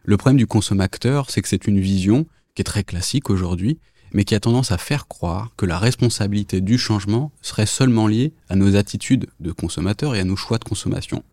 Le 0.03 0.15
problème 0.15 0.37
du 0.37 0.45
consommateur, 0.45 1.31
c'est 1.31 1.41
que 1.41 1.47
c'est 1.47 1.67
une 1.67 1.79
vision 1.79 2.27
qui 2.53 2.61
est 2.61 2.65
très 2.65 2.83
classique 2.83 3.31
aujourd'hui, 3.31 3.79
mais 4.13 4.23
qui 4.23 4.35
a 4.35 4.39
tendance 4.39 4.71
à 4.71 4.77
faire 4.77 5.07
croire 5.07 5.51
que 5.57 5.65
la 5.65 5.79
responsabilité 5.79 6.61
du 6.61 6.77
changement 6.77 7.31
serait 7.41 7.65
seulement 7.65 8.07
liée 8.07 8.33
à 8.47 8.55
nos 8.55 8.75
attitudes 8.75 9.27
de 9.39 9.51
consommateurs 9.51 10.15
et 10.15 10.19
à 10.19 10.23
nos 10.23 10.35
choix 10.35 10.59
de 10.59 10.63
consommation. 10.63 11.23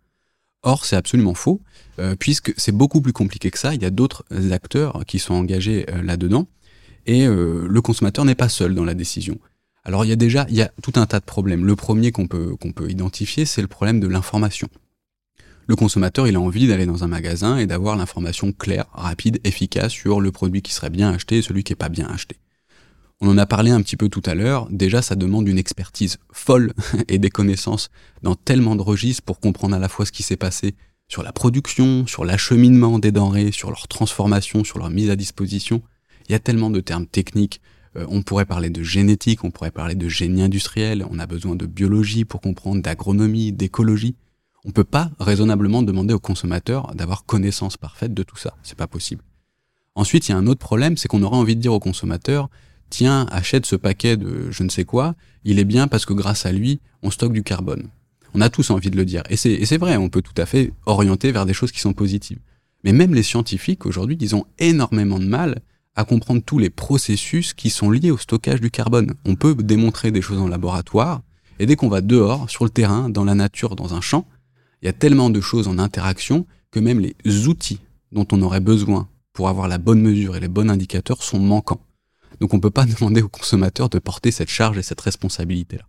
Or, 0.62 0.84
c'est 0.84 0.96
absolument 0.96 1.34
faux, 1.34 1.60
euh, 1.98 2.16
puisque 2.18 2.52
c'est 2.56 2.72
beaucoup 2.72 3.00
plus 3.00 3.12
compliqué 3.12 3.50
que 3.50 3.58
ça. 3.58 3.74
Il 3.74 3.82
y 3.82 3.86
a 3.86 3.90
d'autres 3.90 4.24
acteurs 4.50 5.04
qui 5.06 5.18
sont 5.18 5.34
engagés 5.34 5.86
euh, 5.90 6.02
là-dedans. 6.02 6.46
Et 7.06 7.26
euh, 7.26 7.66
le 7.68 7.80
consommateur 7.80 8.25
n'est 8.25 8.34
pas 8.34 8.48
seul 8.48 8.75
dans 8.75 8.84
la 8.84 8.94
décision. 8.94 9.38
Alors 9.84 10.04
il 10.04 10.08
y 10.08 10.12
a 10.12 10.16
déjà 10.16 10.46
il 10.48 10.56
y 10.56 10.62
a 10.62 10.72
tout 10.82 10.92
un 10.96 11.06
tas 11.06 11.20
de 11.20 11.25
problèmes. 11.25 11.64
Le 11.64 11.76
premier 11.76 12.12
qu'on 12.12 12.26
peut, 12.26 12.56
qu'on 12.56 12.72
peut 12.72 12.90
identifier, 12.90 13.44
c'est 13.44 13.62
le 13.62 13.68
problème 13.68 14.00
de 14.00 14.08
l'information. 14.08 14.68
Le 15.68 15.75
consommateur, 15.75 16.28
il 16.28 16.36
a 16.36 16.40
envie 16.40 16.68
d'aller 16.68 16.86
dans 16.86 17.02
un 17.02 17.08
magasin 17.08 17.58
et 17.58 17.66
d'avoir 17.66 17.96
l'information 17.96 18.52
claire, 18.52 18.86
rapide, 18.92 19.40
efficace 19.42 19.92
sur 19.92 20.20
le 20.20 20.30
produit 20.30 20.62
qui 20.62 20.72
serait 20.72 20.90
bien 20.90 21.10
acheté 21.10 21.38
et 21.38 21.42
celui 21.42 21.64
qui 21.64 21.72
n'est 21.72 21.76
pas 21.76 21.88
bien 21.88 22.06
acheté. 22.06 22.36
On 23.20 23.28
en 23.28 23.38
a 23.38 23.46
parlé 23.46 23.70
un 23.70 23.80
petit 23.80 23.96
peu 23.96 24.08
tout 24.08 24.22
à 24.26 24.34
l'heure. 24.34 24.68
Déjà, 24.70 25.02
ça 25.02 25.16
demande 25.16 25.48
une 25.48 25.58
expertise 25.58 26.18
folle 26.32 26.72
et 27.08 27.18
des 27.18 27.30
connaissances 27.30 27.90
dans 28.22 28.34
tellement 28.34 28.76
de 28.76 28.82
registres 28.82 29.22
pour 29.22 29.40
comprendre 29.40 29.75
à 29.75 29.78
la 29.78 29.88
fois 29.88 30.06
ce 30.06 30.12
qui 30.12 30.22
s'est 30.22 30.36
passé 30.36 30.75
sur 31.08 31.22
la 31.22 31.32
production, 31.32 32.06
sur 32.06 32.25
l'acheminement 32.25 32.98
des 32.98 33.12
denrées, 33.12 33.52
sur 33.52 33.70
leur 33.70 33.88
transformation, 33.88 34.64
sur 34.64 34.78
leur 34.78 34.90
mise 34.90 35.10
à 35.10 35.16
disposition. 35.16 35.82
Il 36.28 36.33
y 36.33 36.35
a 36.35 36.38
tellement 36.38 36.71
de 36.71 36.80
termes 36.80 37.06
techniques. 37.06 37.61
Euh, 37.97 38.06
on 38.09 38.23
pourrait 38.23 38.45
parler 38.45 38.71
de 38.71 38.83
génétique, 38.83 39.45
on 39.45 39.50
pourrait 39.50 39.71
parler 39.71 39.95
de 39.95 40.09
génie 40.09 40.42
industriel, 40.42 41.06
on 41.11 41.18
a 41.18 41.26
besoin 41.26 41.56
de 41.56 41.66
biologie 41.66 42.25
pour 42.25 42.40
comprendre, 42.40 42.83
d'agronomie, 42.83 43.52
d'écologie. 43.52 44.16
On 44.64 44.73
peut 44.73 44.85
pas 44.85 45.11
raisonnablement 45.21 45.83
demander 45.83 46.12
au 46.12 46.18
consommateur 46.18 46.92
d'avoir 46.95 47.25
connaissance 47.25 47.76
parfaite 47.76 48.12
de 48.12 48.23
tout 48.23 48.37
ça. 48.37 48.56
C'est 48.62 48.76
pas 48.76 48.88
possible. 48.88 49.23
Ensuite, 49.95 50.28
il 50.28 50.33
y 50.33 50.35
a 50.35 50.38
un 50.38 50.47
autre 50.47 50.61
problème, 50.61 50.97
c'est 50.97 51.09
qu'on 51.09 51.23
aurait 51.23 51.37
envie 51.37 51.56
de 51.56 51.61
dire 51.61 51.73
au 51.73 51.78
consommateur, 51.78 52.50
tiens, 52.90 53.26
achète 53.30 53.64
ce 53.64 53.76
paquet 53.76 54.16
de 54.16 54.50
je 54.50 54.62
ne 54.62 54.68
sais 54.68 54.85
quoi, 54.85 55.14
il 55.45 55.59
est 55.59 55.64
bien 55.64 55.88
parce 55.88 56.04
que 56.04 56.12
grâce 56.12 56.45
à 56.45 56.52
lui, 56.52 56.80
on 57.02 57.11
stocke 57.11 57.33
du 57.33 57.42
carbone. 57.42 57.88
On 58.35 58.40
a 58.40 58.50
tous 58.50 58.71
envie 58.71 58.90
de 58.90 58.97
le 58.97 59.04
dire. 59.04 59.23
Et 59.30 59.37
c'est 59.37 59.78
vrai, 59.78 59.97
on 59.97 60.11
peut 60.11 60.21
tout 60.21 60.35
à 60.37 60.45
fait 60.45 60.73
orienter 60.85 61.33
vers 61.33 61.47
des 61.47 61.54
choses 61.54 61.73
qui 61.73 61.80
sont 61.80 61.95
positives. 61.95 62.40
Mais 62.85 62.92
même 62.92 63.14
les 63.14 63.23
scientifiques, 63.23 63.87
aujourd'hui, 63.87 64.18
ils 64.21 64.35
ont 64.35 64.45
énormément 64.59 65.18
de 65.18 65.25
mal 65.25 65.62
à 65.96 66.04
comprendre 66.04 66.42
tous 66.44 66.58
les 66.58 66.70
processus 66.70 67.54
qui 67.54 67.70
sont 67.70 67.90
liés 67.90 68.10
au 68.10 68.18
stockage 68.18 68.60
du 68.60 68.70
carbone. 68.70 69.14
On 69.24 69.34
peut 69.34 69.54
démontrer 69.54 70.10
des 70.10 70.22
choses 70.22 70.38
en 70.38 70.48
laboratoire, 70.48 71.22
et 71.58 71.66
dès 71.66 71.74
qu'on 71.74 71.88
va 71.88 72.02
dehors, 72.02 72.48
sur 72.50 72.64
le 72.64 72.70
terrain, 72.70 73.08
dans 73.08 73.24
la 73.24 73.34
nature, 73.34 73.76
dans 73.76 73.94
un 73.94 74.00
champ, 74.00 74.26
il 74.82 74.86
y 74.86 74.88
a 74.88 74.92
tellement 74.92 75.30
de 75.30 75.40
choses 75.40 75.68
en 75.68 75.78
interaction 75.78 76.46
que 76.70 76.80
même 76.80 77.00
les 77.00 77.48
outils 77.48 77.80
dont 78.12 78.26
on 78.32 78.42
aurait 78.42 78.60
besoin 78.60 79.08
pour 79.32 79.48
avoir 79.48 79.68
la 79.68 79.78
bonne 79.78 80.00
mesure 80.00 80.36
et 80.36 80.40
les 80.40 80.48
bons 80.48 80.70
indicateurs 80.70 81.22
sont 81.22 81.38
manquants. 81.38 81.80
Donc 82.40 82.52
on 82.54 82.56
ne 82.56 82.62
peut 82.62 82.70
pas 82.70 82.84
demander 82.98 83.22
aux 83.22 83.28
consommateurs 83.28 83.88
de 83.88 83.98
porter 83.98 84.30
cette 84.30 84.50
charge 84.50 84.78
et 84.78 84.82
cette 84.82 85.00
responsabilité-là. 85.00 85.84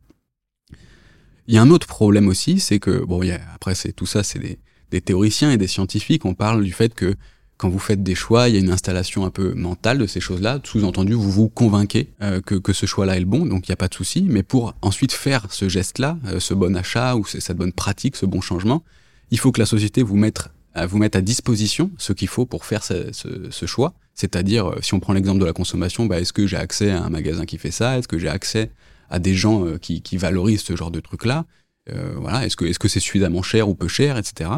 Il 1.47 1.55
y 1.55 1.57
a 1.57 1.61
un 1.61 1.69
autre 1.69 1.87
problème 1.87 2.27
aussi, 2.27 2.59
c'est 2.59 2.79
que, 2.79 3.05
bon, 3.05 3.21
après 3.55 3.73
c'est 3.73 3.93
tout 3.93 4.05
ça, 4.05 4.21
c'est 4.23 4.59
des 4.91 5.01
théoriciens 5.01 5.51
et 5.51 5.57
des 5.57 5.67
scientifiques, 5.67 6.25
on 6.25 6.33
parle 6.33 6.63
du 6.63 6.73
fait 6.73 6.93
que 6.93 7.15
quand 7.57 7.69
vous 7.69 7.79
faites 7.79 8.03
des 8.03 8.15
choix, 8.15 8.47
il 8.47 8.53
y 8.53 8.57
a 8.57 8.59
une 8.59 8.69
installation 8.69 9.25
un 9.25 9.31
peu 9.31 9.53
mentale 9.53 9.97
de 9.97 10.05
ces 10.05 10.19
choses-là. 10.19 10.59
Sous-entendu, 10.63 11.13
vous 11.13 11.31
vous 11.31 11.49
convainquez 11.49 12.09
euh, 12.21 12.39
que, 12.39 12.55
que, 12.55 12.71
ce 12.71 12.85
choix-là 12.85 13.17
est 13.17 13.21
le 13.21 13.25
bon, 13.25 13.45
donc 13.45 13.67
il 13.67 13.71
n'y 13.71 13.73
a 13.73 13.77
pas 13.77 13.87
de 13.87 13.95
souci. 13.95 14.25
Mais 14.29 14.43
pour 14.43 14.75
ensuite 14.81 15.11
faire 15.11 15.51
ce 15.51 15.67
geste-là, 15.67 16.19
euh, 16.27 16.39
ce 16.39 16.53
bon 16.53 16.75
achat 16.75 17.15
ou 17.15 17.25
cette 17.25 17.57
bonne 17.57 17.73
pratique, 17.73 18.15
ce 18.15 18.27
bon 18.27 18.41
changement, 18.41 18.83
il 19.31 19.39
faut 19.39 19.51
que 19.51 19.59
la 19.59 19.65
société 19.65 20.03
vous 20.03 20.15
mette, 20.15 20.49
à, 20.75 20.85
vous 20.85 20.99
mette 20.99 21.15
à 21.15 21.21
disposition 21.21 21.89
ce 21.97 22.13
qu'il 22.13 22.27
faut 22.27 22.45
pour 22.45 22.63
faire 22.63 22.83
ce, 22.83 23.11
ce, 23.11 23.49
ce 23.49 23.65
choix. 23.65 23.93
C'est-à-dire, 24.13 24.67
euh, 24.67 24.79
si 24.81 24.93
on 24.93 24.99
prend 24.99 25.13
l'exemple 25.13 25.39
de 25.39 25.45
la 25.45 25.53
consommation, 25.53 26.05
bah, 26.05 26.19
est-ce 26.19 26.33
que 26.33 26.45
j'ai 26.45 26.57
accès 26.57 26.91
à 26.91 27.03
un 27.03 27.09
magasin 27.09 27.45
qui 27.45 27.57
fait 27.57 27.71
ça? 27.71 27.97
Est-ce 27.97 28.07
que 28.07 28.19
j'ai 28.19 28.29
accès 28.29 28.69
à 29.09 29.17
des 29.17 29.33
gens 29.33 29.77
qui, 29.81 30.01
qui, 30.01 30.17
valorisent 30.17 30.61
ce 30.61 30.75
genre 30.75 30.91
de 30.91 30.99
truc-là? 30.99 31.45
Voilà, 32.17 32.45
est-ce 32.45 32.57
que 32.57 32.65
est-ce 32.65 32.79
que 32.79 32.89
c'est 32.89 32.99
suffisamment 32.99 33.41
cher 33.41 33.69
ou 33.69 33.73
peu 33.73 33.87
cher, 33.87 34.17
etc. 34.17 34.49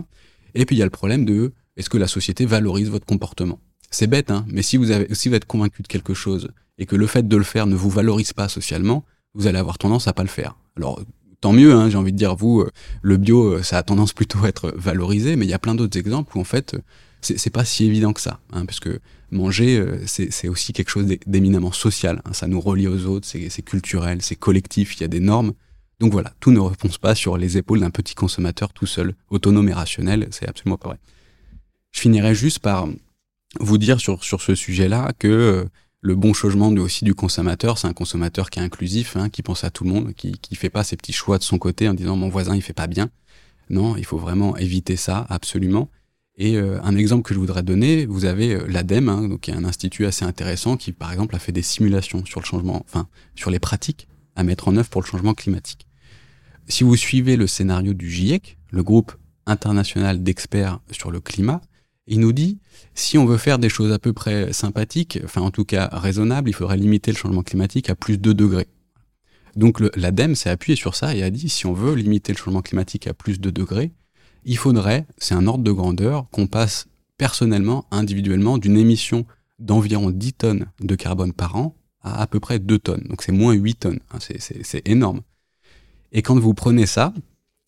Et 0.55 0.65
puis 0.65 0.75
il 0.75 0.79
y 0.79 0.81
a 0.81 0.85
le 0.85 0.89
problème 0.89 1.23
de 1.23 1.53
est-ce 1.79 1.89
que 1.89 1.97
la 1.97 2.07
société 2.07 2.45
valorise 2.45 2.89
votre 2.89 3.05
comportement? 3.05 3.59
C'est 3.89 4.07
bête, 4.07 4.31
hein, 4.31 4.45
mais 4.49 4.61
si 4.61 4.77
vous, 4.77 4.91
êtes 4.91 5.45
convaincu 5.45 5.81
de 5.81 5.87
quelque 5.87 6.13
chose 6.13 6.49
et 6.77 6.85
que 6.85 6.95
le 6.95 7.07
fait 7.07 7.27
de 7.27 7.37
le 7.37 7.43
faire 7.43 7.67
ne 7.67 7.75
vous 7.75 7.89
valorise 7.89 8.33
pas 8.33 8.49
socialement, 8.49 9.05
vous 9.33 9.47
allez 9.47 9.57
avoir 9.57 9.77
tendance 9.77 10.07
à 10.07 10.13
pas 10.13 10.23
le 10.23 10.29
faire. 10.29 10.57
Alors, 10.75 11.01
tant 11.39 11.53
mieux, 11.53 11.73
hein, 11.73 11.89
j'ai 11.89 11.97
envie 11.97 12.11
de 12.11 12.17
dire, 12.17 12.35
vous, 12.35 12.61
euh, 12.61 12.69
le 13.01 13.15
bio, 13.15 13.53
euh, 13.53 13.63
ça 13.63 13.77
a 13.77 13.83
tendance 13.83 14.11
plutôt 14.11 14.43
à 14.43 14.49
être 14.49 14.73
valorisé, 14.75 15.37
mais 15.37 15.45
il 15.45 15.49
y 15.49 15.53
a 15.53 15.59
plein 15.59 15.73
d'autres 15.73 15.97
exemples 15.97 16.37
où 16.37 16.41
en 16.41 16.43
fait, 16.43 16.73
euh, 16.73 16.79
c'est 17.21 17.49
pas 17.49 17.65
si 17.65 17.85
évident 17.85 18.11
que 18.11 18.21
ça, 18.21 18.39
hein, 18.51 18.65
parce 18.65 18.79
que 18.79 18.99
manger, 19.31 19.83
c'est 20.05 20.47
aussi 20.47 20.73
quelque 20.73 20.89
chose 20.89 21.05
d'éminemment 21.27 21.71
social. 21.71 22.21
Hein, 22.25 22.33
ça 22.33 22.47
nous 22.47 22.61
relie 22.61 22.87
aux 22.87 23.05
autres, 23.05 23.27
c'est 23.27 23.61
culturel, 23.61 24.21
c'est 24.21 24.37
collectif, 24.37 24.95
il 24.97 25.01
y 25.01 25.03
a 25.03 25.09
des 25.09 25.19
normes. 25.19 25.53
Donc 25.99 26.13
voilà, 26.13 26.33
tout 26.39 26.51
ne 26.51 26.59
repose 26.59 26.97
pas 26.97 27.15
sur 27.15 27.37
les 27.37 27.57
épaules 27.57 27.81
d'un 27.81 27.89
petit 27.89 28.15
consommateur 28.15 28.71
tout 28.71 28.85
seul, 28.85 29.15
autonome 29.29 29.67
et 29.67 29.73
rationnel, 29.73 30.27
c'est 30.31 30.47
absolument 30.47 30.77
pas 30.77 30.89
vrai. 30.89 30.99
Je 31.91 32.01
finirai 32.01 32.35
juste 32.35 32.59
par 32.59 32.87
vous 33.59 33.77
dire 33.77 33.99
sur, 33.99 34.23
sur 34.23 34.41
ce 34.41 34.55
sujet-là 34.55 35.11
que 35.17 35.27
euh, 35.27 35.65
le 36.01 36.15
bon 36.15 36.33
changement 36.33 36.69
aussi 36.69 37.03
du 37.03 37.15
consommateur, 37.15 37.77
c'est 37.77 37.87
un 37.87 37.93
consommateur 37.93 38.49
qui 38.49 38.59
est 38.59 38.61
inclusif, 38.61 39.17
hein, 39.17 39.29
qui 39.29 39.41
pense 39.41 39.63
à 39.63 39.69
tout 39.69 39.83
le 39.83 39.89
monde, 39.89 40.13
qui 40.13 40.33
qui 40.33 40.55
fait 40.55 40.69
pas 40.69 40.83
ses 40.83 40.95
petits 40.95 41.13
choix 41.13 41.37
de 41.37 41.43
son 41.43 41.57
côté 41.57 41.89
en 41.89 41.93
disant 41.93 42.15
mon 42.15 42.29
voisin 42.29 42.55
il 42.55 42.61
fait 42.61 42.73
pas 42.73 42.87
bien. 42.87 43.09
Non, 43.69 43.97
il 43.97 44.05
faut 44.05 44.17
vraiment 44.17 44.55
éviter 44.57 44.95
ça 44.95 45.25
absolument. 45.29 45.89
Et 46.37 46.55
euh, 46.55 46.81
un 46.83 46.95
exemple 46.95 47.23
que 47.23 47.33
je 47.33 47.39
voudrais 47.39 47.63
donner, 47.63 48.05
vous 48.05 48.23
avez 48.23 48.55
euh, 48.55 48.65
l'ADEME, 48.67 49.09
hein, 49.09 49.27
donc 49.27 49.41
qui 49.41 49.51
est 49.51 49.55
un 49.55 49.65
institut 49.65 50.05
assez 50.05 50.23
intéressant 50.23 50.77
qui 50.77 50.93
par 50.93 51.11
exemple 51.11 51.35
a 51.35 51.39
fait 51.39 51.51
des 51.51 51.61
simulations 51.61 52.25
sur 52.25 52.39
le 52.39 52.45
changement, 52.45 52.81
enfin 52.85 53.07
sur 53.35 53.51
les 53.51 53.59
pratiques 53.59 54.07
à 54.37 54.43
mettre 54.43 54.69
en 54.69 54.77
œuvre 54.77 54.89
pour 54.89 55.01
le 55.01 55.07
changement 55.07 55.33
climatique. 55.33 55.85
Si 56.69 56.85
vous 56.85 56.95
suivez 56.95 57.35
le 57.35 57.45
scénario 57.45 57.93
du 57.93 58.09
GIEC, 58.09 58.57
le 58.71 58.83
groupe 58.83 59.11
international 59.47 60.23
d'experts 60.23 60.79
sur 60.91 61.11
le 61.11 61.19
climat, 61.19 61.61
il 62.09 62.19
nous 62.19 62.33
dit, 62.33 62.57
si 62.95 63.17
on 63.17 63.25
veut 63.25 63.37
faire 63.37 63.59
des 63.59 63.69
choses 63.69 63.91
à 63.93 63.99
peu 63.99 64.13
près 64.13 64.51
sympathiques, 64.51 65.19
enfin 65.23 65.41
en 65.41 65.51
tout 65.51 65.63
cas 65.63 65.89
raisonnables, 65.93 66.49
il 66.49 66.53
faudrait 66.53 66.75
limiter 66.75 67.11
le 67.11 67.17
changement 67.17 67.43
climatique 67.43 67.89
à 67.89 67.95
plus 67.95 68.17
de 68.17 68.23
2 68.23 68.33
degrés. 68.33 68.67
Donc 69.55 69.79
l'ADEME 69.95 70.35
s'est 70.35 70.49
appuyé 70.49 70.75
sur 70.75 70.95
ça 70.95 71.15
et 71.15 71.23
a 71.23 71.29
dit, 71.29 71.49
si 71.49 71.67
on 71.67 71.73
veut 71.73 71.93
limiter 71.93 72.33
le 72.33 72.37
changement 72.37 72.61
climatique 72.61 73.07
à 73.07 73.13
plus 73.13 73.39
de 73.39 73.49
2 73.49 73.51
degrés, 73.51 73.91
il 74.43 74.57
faudrait, 74.57 75.05
c'est 75.17 75.35
un 75.35 75.45
ordre 75.47 75.63
de 75.63 75.71
grandeur, 75.71 76.27
qu'on 76.31 76.47
passe 76.47 76.87
personnellement, 77.17 77.85
individuellement, 77.91 78.57
d'une 78.57 78.77
émission 78.77 79.25
d'environ 79.59 80.09
10 80.09 80.33
tonnes 80.33 80.65
de 80.79 80.95
carbone 80.95 81.33
par 81.33 81.55
an 81.57 81.75
à 82.01 82.21
à 82.21 82.27
peu 82.27 82.39
près 82.39 82.57
2 82.57 82.79
tonnes. 82.79 83.03
Donc 83.07 83.21
c'est 83.21 83.31
moins 83.31 83.53
8 83.53 83.75
tonnes, 83.75 83.99
hein, 84.11 84.17
c'est 84.19 84.87
énorme. 84.87 85.21
Et 86.11 86.23
quand 86.23 86.39
vous 86.39 86.55
prenez 86.55 86.87
ça, 86.87 87.13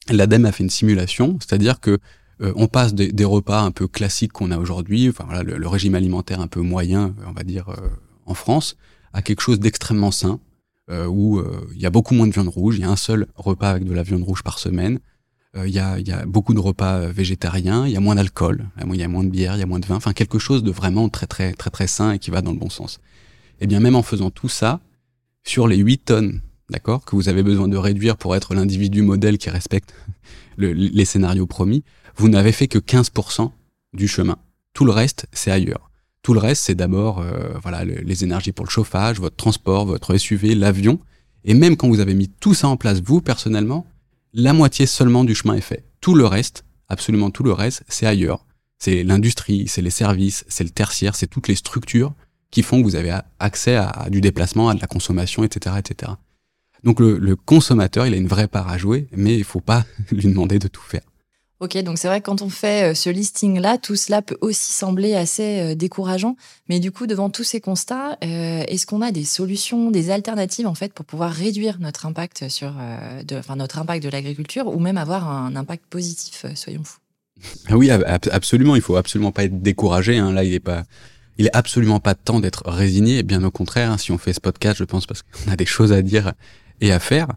l'ADEME 0.10 0.46
a 0.46 0.52
fait 0.52 0.64
une 0.64 0.70
simulation, 0.70 1.38
c'est-à-dire 1.40 1.80
que 1.80 2.00
euh, 2.42 2.54
on 2.56 2.68
passe 2.68 2.94
des, 2.94 3.26
repas 3.26 3.62
un 3.62 3.72
peu 3.72 3.88
classiques 3.88 4.32
qu'on 4.32 4.52
a 4.52 4.58
aujourd'hui, 4.58 5.10
enfin 5.10 5.26
voilà, 5.26 5.44
le, 5.44 5.68
régime 5.68 5.96
alimentaire 5.96 6.42
un 6.42 6.48
peu 6.48 6.62
moyen, 6.62 7.14
on 7.28 7.34
va 7.34 7.44
dire, 7.44 7.70
euh, 7.70 7.90
en 8.26 8.34
France, 8.34 8.78
à 9.14 9.22
quelque 9.22 9.42
chose 9.42 9.60
d'extrêmement 9.60 10.12
sain, 10.12 10.40
euh, 10.90 11.06
où 11.06 11.42
il 11.74 11.82
y 11.82 11.86
a 11.86 11.90
beaucoup 11.90 12.14
moins 12.14 12.28
de 12.28 12.34
viande 12.34 12.48
rouge, 12.48 12.78
il 12.78 12.82
y 12.82 12.84
a 12.84 12.90
un 12.90 12.96
seul 12.96 13.28
repas 13.36 13.70
avec 13.70 13.86
de 13.86 13.94
la 13.94 14.04
viande 14.04 14.24
rouge 14.24 14.44
par 14.44 14.60
semaine, 14.60 15.00
il 15.54 15.70
y, 15.70 15.80
a, 15.80 16.00
y, 16.00 16.12
a, 16.12 16.26
beaucoup 16.26 16.54
de 16.54 16.62
repas 16.62 17.08
végétariens, 17.08 17.86
il 17.86 17.92
y 17.92 17.98
a 17.98 18.00
moins 18.00 18.16
d'alcool, 18.16 18.70
il 18.88 18.96
y 18.96 19.04
a 19.04 19.10
moins 19.10 19.26
de 19.26 19.30
bière, 19.30 19.58
il 19.58 19.60
y 19.60 19.64
a 19.64 19.66
moins 19.66 19.80
de 19.80 19.86
vin, 19.86 19.96
enfin 19.96 20.14
quelque 20.14 20.40
chose 20.40 20.64
de 20.64 20.72
vraiment 20.72 21.10
très 21.10 21.28
très 21.28 21.52
très 21.52 21.70
très 21.70 21.88
sain 21.88 22.14
et 22.14 22.20
qui 22.20 22.32
va 22.32 22.42
dans 22.42 22.54
le 22.54 22.58
bon 22.58 22.70
sens. 22.70 23.02
Et 23.60 23.66
eh 23.66 23.68
bien 23.68 23.82
même 23.82 23.98
en 23.98 24.02
faisant 24.02 24.32
tout 24.32 24.48
ça, 24.48 24.80
sur 25.44 25.68
les 25.68 25.76
8 25.76 26.06
tonnes, 26.06 26.42
d'accord, 26.72 27.06
que 27.06 27.16
vous 27.16 27.30
avez 27.30 27.44
besoin 27.44 27.68
de 27.68 27.78
réduire 27.78 28.18
pour 28.18 28.36
être 28.36 28.56
l'individu 28.56 29.02
modèle 29.02 29.38
qui 29.38 29.50
respecte 29.50 29.94
les 30.58 31.06
scénarios 31.06 31.48
promis, 31.48 31.84
vous 32.18 32.30
n'avez 32.30 32.52
fait 32.52 32.68
que 32.68 32.80
15% 32.80 33.52
du 33.94 34.08
chemin. 34.08 34.38
Tout 34.74 34.86
le 34.86 34.92
reste, 34.92 35.28
c'est 35.32 35.52
ailleurs. 35.52 35.90
Tout 36.24 36.34
le 36.34 36.40
reste, 36.40 36.64
c'est 36.64 36.76
d'abord 36.76 37.20
euh, 37.20 37.54
voilà 37.62 37.84
les 37.84 38.24
énergies 38.24 38.52
pour 38.52 38.66
le 38.66 38.70
chauffage, 38.70 39.20
votre 39.20 39.36
transport, 39.36 39.86
votre 39.86 40.16
SUV, 40.18 40.56
l'avion. 40.56 41.00
Et 41.44 41.54
même 41.54 41.76
quand 41.78 41.88
vous 41.88 42.00
avez 42.00 42.14
mis 42.14 42.30
tout 42.30 42.54
ça 42.54 42.68
en 42.68 42.78
place, 42.78 43.02
vous, 43.02 43.22
personnellement, 43.22 43.88
la 44.34 44.54
moitié 44.54 44.86
seulement 44.86 45.24
du 45.24 45.36
chemin 45.36 45.56
est 45.56 45.62
fait. 45.62 45.84
Tout 46.00 46.14
le 46.14 46.26
reste, 46.26 46.64
absolument 46.90 47.32
tout 47.32 47.44
le 47.44 47.54
reste, 47.54 47.84
c'est 47.88 48.06
ailleurs. 48.06 48.46
C'est 48.78 49.04
l'industrie, 49.04 49.68
c'est 49.68 49.82
les 49.82 49.90
services, 49.90 50.46
c'est 50.48 50.64
le 50.64 50.70
tertiaire, 50.70 51.16
c'est 51.16 51.28
toutes 51.28 51.48
les 51.48 51.56
structures 51.56 52.14
qui 52.52 52.64
font 52.64 52.80
que 52.80 52.84
vous 52.84 52.96
avez 52.96 53.18
accès 53.40 53.76
à, 53.76 54.08
du 54.10 54.22
déplacement, 54.22 54.70
à 54.70 54.76
de 54.76 54.82
la 54.82 54.88
consommation, 54.88 55.44
etc., 55.44 55.76
etc. 55.80 56.12
Donc 56.84 57.00
le, 57.00 57.18
le, 57.18 57.36
consommateur, 57.36 58.08
il 58.08 58.14
a 58.14 58.18
une 58.18 58.28
vraie 58.28 58.48
part 58.48 58.70
à 58.70 58.78
jouer, 58.78 59.08
mais 59.16 59.38
il 59.38 59.44
faut 59.44 59.62
pas 59.62 59.86
lui 60.12 60.24
demander 60.24 60.60
de 60.60 60.68
tout 60.68 60.82
faire. 60.82 61.02
Ok, 61.62 61.78
donc 61.84 62.00
c'est 62.00 62.08
vrai 62.08 62.22
que 62.22 62.26
quand 62.26 62.42
on 62.42 62.50
fait 62.50 62.90
euh, 62.90 62.94
ce 62.96 63.12
listing-là, 63.12 63.78
tout 63.78 63.96
cela 63.96 64.24
peut 64.24 64.38
aussi 64.42 64.72
sembler 64.72 65.14
assez 65.14 65.60
euh, 65.60 65.76
décourageant. 65.76 66.36
Mais 66.70 66.80
du 66.80 66.92
coup, 66.92 67.06
devant 67.06 67.30
tous 67.30 67.44
ces 67.44 67.62
constats, 67.62 68.18
euh, 68.24 68.64
est-ce 68.68 68.88
qu'on 68.88 69.04
a 69.04 69.12
des 69.12 69.24
solutions, 69.24 69.92
des 69.92 70.10
alternatives 70.10 70.66
en 70.66 70.74
fait 70.74 70.92
pour 70.92 71.06
pouvoir 71.06 71.32
réduire 71.32 71.78
notre 71.80 72.08
impact 72.08 72.50
sur, 72.50 72.74
de, 73.28 73.38
enfin 73.38 73.58
notre 73.58 73.78
impact 73.78 74.04
de 74.04 74.10
l'agriculture 74.10 74.66
ou 74.76 74.80
même 74.80 74.98
avoir 74.98 75.30
un 75.30 75.56
impact 75.56 75.86
positif, 75.88 76.48
soyons 76.56 76.84
fous? 76.84 76.98
Ah 77.68 77.78
oui, 77.78 77.92
absolument. 77.92 78.76
Il 78.76 78.82
faut 78.82 78.96
absolument 78.96 79.32
pas 79.32 79.44
être 79.44 79.62
découragé. 79.62 80.18
Hein. 80.18 80.34
Là, 80.34 80.44
il 80.44 80.56
est 80.56 80.60
pas, 80.60 80.86
il 81.38 81.46
est 81.46 81.56
absolument 81.56 82.00
pas 82.00 82.16
temps 82.16 82.40
d'être 82.40 82.64
résigné. 82.66 83.22
Bien 83.22 83.44
au 83.44 83.52
contraire, 83.52 83.92
hein, 83.92 84.00
si 84.00 84.12
on 84.12 84.18
fait 84.18 84.34
ce 84.34 84.42
podcast, 84.42 84.80
je 84.80 84.84
pense 84.84 85.06
parce 85.06 85.22
qu'on 85.22 85.52
a 85.52 85.56
des 85.56 85.68
choses 85.68 85.94
à 85.94 86.02
dire 86.02 86.34
et 86.82 86.92
à 86.92 87.00
faire. 87.00 87.28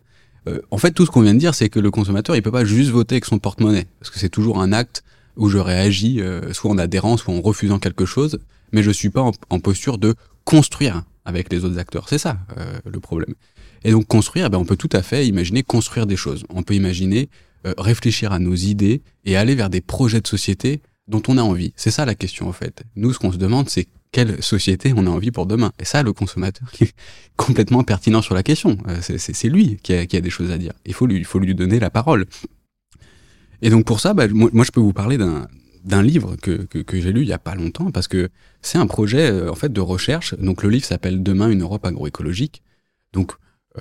Euh, 0.49 0.61
en 0.71 0.79
fait, 0.79 0.91
tout 0.91 1.07
ce 1.07 1.11
qu'on 1.11 1.23
vient 1.23 1.35
de 1.35 1.39
dire, 1.39 1.55
c'est 1.55 1.69
que 1.69 1.81
le 1.81 1.91
consommateur, 1.91 2.37
il 2.37 2.43
peut 2.43 2.51
pas 2.51 2.65
juste 2.65 2.91
voter 2.91 3.17
avec 3.17 3.25
son 3.25 3.39
porte-monnaie, 3.39 3.87
parce 4.01 4.11
que 4.11 4.19
c'est 4.19 4.29
toujours 4.29 4.61
un 4.61 4.73
acte 4.73 5.05
où 5.37 5.49
je 5.49 5.59
réagis 5.59 6.21
euh, 6.21 6.53
soit 6.53 6.71
en 6.71 6.79
adhérence, 6.79 7.23
soit 7.23 7.35
en 7.35 7.41
refusant 7.41 7.79
quelque 7.79 8.05
chose, 8.05 8.39
mais 8.73 8.83
je 8.83 8.91
suis 8.91 9.11
pas 9.11 9.31
en, 9.51 9.61
posture 9.61 9.99
de 9.99 10.15
construire 10.45 11.03
avec 11.25 11.53
les 11.53 11.65
autres 11.65 11.79
acteurs. 11.79 12.09
C'est 12.09 12.19
ça 12.19 12.39
euh, 12.59 12.79
le 12.85 13.01
problème. 13.01 13.35
Et 13.85 13.91
donc 13.91 14.07
construire, 14.07 14.51
ben, 14.51 14.59
on 14.59 14.65
peut 14.65 14.77
tout 14.77 14.91
à 14.93 15.03
fait 15.03 15.27
imaginer 15.27 15.63
construire 15.63 16.07
des 16.07 16.17
choses. 16.17 16.45
On 16.51 16.63
peut 16.63 16.75
imaginer 16.75 17.29
réfléchir 17.79 18.31
à 18.31 18.39
nos 18.39 18.55
idées 18.55 19.01
et 19.25 19.37
aller 19.37 19.55
vers 19.55 19.71
des 19.71 19.81
projets 19.81 20.21
de 20.21 20.27
société 20.27 20.83
dont 21.09 21.23
on 21.29 21.39
a 21.39 21.43
envie. 21.43 21.73
C'est 21.77 21.91
ça 21.91 22.05
la 22.05 22.15
question 22.15 22.47
en 22.47 22.53
fait. 22.53 22.83
Nous, 22.95 23.15
ce 23.15 23.19
qu'on 23.19 23.33
se 23.33 23.39
demande, 23.39 23.71
c'est 23.71 23.89
quelle 24.14 24.40
société 24.44 24.94
on 24.96 25.09
a 25.09 25.11
envie 25.11 25.33
pour 25.33 25.44
demain. 25.44 25.72
Et 25.81 25.85
ça, 25.85 26.05
le 26.05 26.12
consommateur 26.12 26.68
est 26.81 26.94
complètement 27.37 27.83
pertinent 27.83 28.22
sur 28.22 28.37
la 28.37 28.44
question. 28.44 28.79
Euh, 28.87 29.00
c'est 29.00 29.48
lui 29.48 29.77
qui 29.83 29.92
a, 29.92 30.07
des 30.07 30.31
choses 30.31 30.53
à 30.53 30.57
dire. 30.57 30.72
Il 30.87 30.94
faut 30.94 31.07
lui, 31.09 31.55
donner 31.57 31.81
la 31.81 31.90
parole. 31.90 32.27
Et 33.61 33.70
donc 33.70 33.85
pour 33.85 33.98
ça, 33.98 34.14
bah, 34.14 34.29
moi, 34.29 34.64
je 34.64 34.70
peux 34.70 34.81
vous 34.81 34.92
parler 34.92 35.18
d'un 35.18 36.03
livre 36.03 36.37
que, 36.37 36.68
j'ai 36.92 37.12
lu 37.12 37.22
il 37.22 37.29
y 37.29 37.33
a 37.33 37.40
pas 37.40 37.57
longtemps 37.57 37.90
parce 37.90 38.07
que 38.07 38.29
c'est 38.62 38.79
un 38.79 38.87
projet 38.87 39.33
euh, 39.33 39.50
en 39.50 39.57
fait 39.57 39.72
de 39.72 39.81
recherche. 39.81 40.35
Donc 40.38 40.62
le 40.62 40.68
livre 40.70 40.85
s'appelle 40.85 41.24
Demain 41.24 41.50
une 41.50 41.62
Europe 41.62 41.85
agroécologique. 41.85 42.62
Donc 43.12 43.33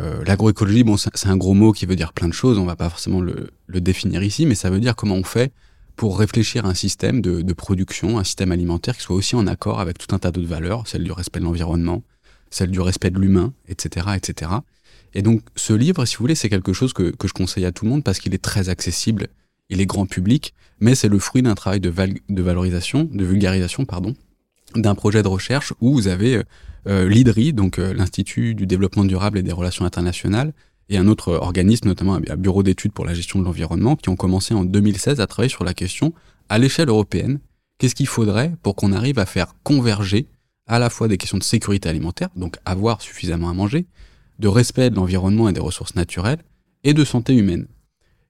euh, 0.01 0.23
l'agroécologie, 0.25 0.83
bon, 0.83 0.97
c'est 0.97 1.27
un 1.27 1.37
gros 1.37 1.53
mot 1.53 1.73
qui 1.73 1.85
veut 1.85 1.95
dire 1.95 2.11
plein 2.11 2.27
de 2.27 2.33
choses. 2.33 2.57
On 2.57 2.65
va 2.65 2.75
pas 2.75 2.89
forcément 2.89 3.21
le, 3.21 3.51
définir 3.67 4.23
ici, 4.23 4.47
mais 4.47 4.55
ça 4.55 4.71
veut 4.71 4.79
dire 4.79 4.95
comment 4.95 5.15
on 5.15 5.23
fait 5.23 5.53
pour 5.95 6.19
réfléchir 6.19 6.65
à 6.65 6.69
un 6.69 6.73
système 6.73 7.21
de, 7.21 7.53
production, 7.53 8.17
un 8.19 8.23
système 8.23 8.51
alimentaire 8.51 8.97
qui 8.97 9.03
soit 9.03 9.15
aussi 9.15 9.35
en 9.35 9.47
accord 9.47 9.79
avec 9.79 9.97
tout 9.97 10.13
un 10.15 10.19
tas 10.19 10.31
d'autres 10.31 10.47
valeurs, 10.47 10.87
celle 10.87 11.03
du 11.03 11.11
respect 11.11 11.39
de 11.39 11.45
l'environnement, 11.45 12.03
celle 12.49 12.71
du 12.71 12.81
respect 12.81 13.09
de 13.09 13.19
l'humain, 13.19 13.53
etc., 13.67 14.07
etc. 14.15 14.51
Et 15.13 15.21
donc, 15.21 15.41
ce 15.55 15.73
livre, 15.73 16.05
si 16.05 16.15
vous 16.15 16.23
voulez, 16.23 16.35
c'est 16.35 16.49
quelque 16.49 16.73
chose 16.73 16.93
que, 16.93 17.11
que, 17.11 17.27
je 17.27 17.33
conseille 17.33 17.65
à 17.65 17.71
tout 17.71 17.85
le 17.85 17.91
monde 17.91 18.03
parce 18.03 18.19
qu'il 18.19 18.33
est 18.33 18.43
très 18.43 18.69
accessible, 18.69 19.27
il 19.69 19.79
est 19.79 19.85
grand 19.85 20.05
public, 20.05 20.53
mais 20.79 20.95
c'est 20.95 21.09
le 21.09 21.19
fruit 21.19 21.43
d'un 21.43 21.55
travail 21.55 21.79
de, 21.79 21.93
de, 22.29 22.41
valorisation, 22.41 23.07
de 23.11 23.23
vulgarisation, 23.23 23.85
pardon, 23.85 24.15
d'un 24.75 24.95
projet 24.95 25.21
de 25.21 25.27
recherche 25.27 25.73
où 25.81 25.93
vous 25.93 26.07
avez 26.07 26.37
euh, 26.37 26.43
euh 26.87 27.07
l'IDRI, 27.07 27.53
donc 27.53 27.77
euh, 27.77 27.93
l'Institut 27.93 28.55
du 28.55 28.65
développement 28.65 29.05
durable 29.05 29.37
et 29.37 29.43
des 29.43 29.51
relations 29.51 29.85
internationales, 29.85 30.53
et 30.93 30.97
un 30.97 31.07
autre 31.07 31.33
organisme, 31.33 31.87
notamment 31.87 32.15
un 32.15 32.37
bureau 32.37 32.63
d'études 32.63 32.93
pour 32.93 33.05
la 33.05 33.13
gestion 33.13 33.39
de 33.39 33.45
l'environnement, 33.45 33.95
qui 33.95 34.09
ont 34.09 34.15
commencé 34.15 34.53
en 34.53 34.63
2016 34.63 35.19
à 35.19 35.27
travailler 35.27 35.49
sur 35.49 35.63
la 35.63 35.73
question, 35.73 36.13
à 36.49 36.59
l'échelle 36.59 36.89
européenne, 36.89 37.39
qu'est-ce 37.77 37.95
qu'il 37.95 38.07
faudrait 38.07 38.53
pour 38.61 38.75
qu'on 38.75 38.93
arrive 38.93 39.19
à 39.19 39.25
faire 39.25 39.55
converger 39.63 40.27
à 40.67 40.79
la 40.79 40.89
fois 40.89 41.07
des 41.07 41.17
questions 41.17 41.37
de 41.37 41.43
sécurité 41.43 41.89
alimentaire, 41.89 42.29
donc 42.35 42.57
avoir 42.65 43.01
suffisamment 43.01 43.49
à 43.49 43.53
manger, 43.53 43.85
de 44.39 44.47
respect 44.47 44.89
de 44.89 44.95
l'environnement 44.95 45.49
et 45.49 45.53
des 45.53 45.59
ressources 45.59 45.95
naturelles, 45.95 46.39
et 46.83 46.93
de 46.93 47.03
santé 47.03 47.35
humaine? 47.35 47.67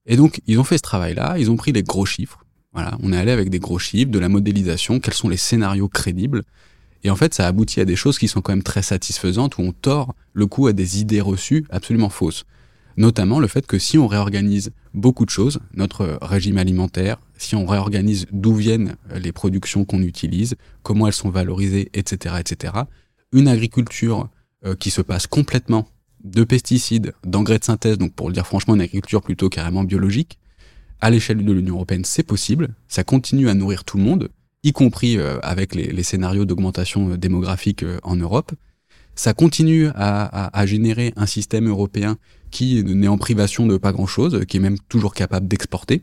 Et 0.05 0.15
donc, 0.15 0.41
ils 0.47 0.59
ont 0.59 0.63
fait 0.63 0.77
ce 0.77 0.83
travail-là, 0.83 1.37
ils 1.37 1.51
ont 1.51 1.55
pris 1.55 1.71
les 1.71 1.83
gros 1.83 2.05
chiffres. 2.05 2.45
Voilà, 2.73 2.97
on 3.03 3.13
est 3.13 3.17
allé 3.17 3.31
avec 3.31 3.49
des 3.49 3.59
gros 3.59 3.79
chiffres, 3.79 4.11
de 4.11 4.19
la 4.19 4.29
modélisation, 4.29 4.99
quels 4.99 5.13
sont 5.13 5.29
les 5.29 5.37
scénarios 5.37 5.87
crédibles, 5.87 6.43
et 7.03 7.09
en 7.09 7.15
fait, 7.15 7.33
ça 7.33 7.47
aboutit 7.47 7.81
à 7.81 7.85
des 7.85 7.95
choses 7.95 8.17
qui 8.17 8.27
sont 8.27 8.41
quand 8.41 8.53
même 8.53 8.63
très 8.63 8.81
satisfaisantes, 8.81 9.57
où 9.57 9.61
on 9.61 9.71
tord 9.73 10.15
le 10.33 10.45
coup 10.47 10.67
à 10.67 10.73
des 10.73 11.01
idées 11.01 11.21
reçues 11.21 11.65
absolument 11.69 12.09
fausses. 12.09 12.45
Notamment 12.95 13.39
le 13.39 13.47
fait 13.47 13.65
que 13.65 13.79
si 13.79 13.97
on 13.97 14.07
réorganise 14.07 14.71
beaucoup 14.93 15.25
de 15.25 15.29
choses, 15.29 15.59
notre 15.73 16.17
régime 16.21 16.57
alimentaire, 16.57 17.19
si 17.37 17.55
on 17.55 17.65
réorganise 17.65 18.27
d'où 18.31 18.53
viennent 18.53 18.95
les 19.15 19.31
productions 19.31 19.83
qu'on 19.83 20.01
utilise, 20.01 20.55
comment 20.83 21.07
elles 21.07 21.13
sont 21.13 21.31
valorisées, 21.31 21.89
etc., 21.93 22.35
etc., 22.39 22.73
une 23.31 23.47
agriculture 23.47 24.29
euh, 24.65 24.75
qui 24.75 24.91
se 24.91 25.01
passe 25.01 25.27
complètement 25.27 25.87
de 26.23 26.43
pesticides, 26.43 27.13
d'engrais 27.25 27.59
de 27.59 27.63
synthèse, 27.63 27.97
donc 27.97 28.13
pour 28.13 28.29
le 28.29 28.33
dire 28.33 28.45
franchement, 28.45 28.75
une 28.75 28.81
agriculture 28.81 29.21
plutôt 29.21 29.49
carrément 29.49 29.83
biologique, 29.83 30.37
à 31.01 31.09
l'échelle 31.09 31.43
de 31.43 31.51
l'Union 31.51 31.75
européenne, 31.75 32.05
c'est 32.05 32.23
possible, 32.23 32.69
ça 32.87 33.03
continue 33.03 33.49
à 33.49 33.55
nourrir 33.55 33.83
tout 33.83 33.97
le 33.97 34.03
monde, 34.03 34.29
y 34.63 34.71
compris 34.71 35.17
euh, 35.17 35.39
avec 35.43 35.75
les, 35.75 36.03
scénarios 36.03 36.45
d'augmentation 36.45 37.11
euh, 37.11 37.17
démographique 37.17 37.83
euh, 37.83 37.99
en 38.03 38.15
Europe. 38.15 38.53
Ça 39.15 39.33
continue 39.33 39.89
à, 39.93 40.65
générer 40.65 41.13
un 41.17 41.27
système 41.27 41.69
européen 41.69 42.17
qui 42.49 42.83
n'est 42.83 43.07
en 43.07 43.19
privation 43.19 43.67
de 43.67 43.77
pas 43.77 43.91
grand-chose, 43.91 44.43
qui 44.47 44.57
est 44.57 44.59
même 44.59 44.79
toujours 44.89 45.13
capable 45.13 45.47
d'exporter, 45.47 46.01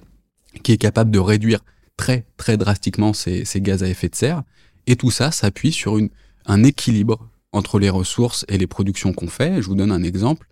qui 0.63 0.71
est 0.71 0.77
capable 0.77 1.11
de 1.11 1.19
réduire 1.19 1.59
très 1.97 2.25
très 2.37 2.57
drastiquement 2.57 3.13
ses, 3.13 3.45
gaz 3.57 3.83
à 3.83 3.89
effet 3.89 4.09
de 4.09 4.15
serre. 4.15 4.45
Et 4.87 4.95
tout 4.95 5.11
ça 5.11 5.33
s'appuie 5.33 5.73
sur 5.73 5.99
une, 5.99 6.11
un 6.47 6.63
équilibre 6.63 7.29
entre 7.51 7.81
les 7.81 7.91
ressources 7.91 8.45
et 8.47 8.59
les 8.59 8.69
productions 8.69 9.13
qu'on 9.13 9.27
fait. 9.27 9.61
Je 9.61 9.67
vous 9.67 9.75
donne 9.75 9.91
un 9.91 10.05
exemple. 10.05 10.47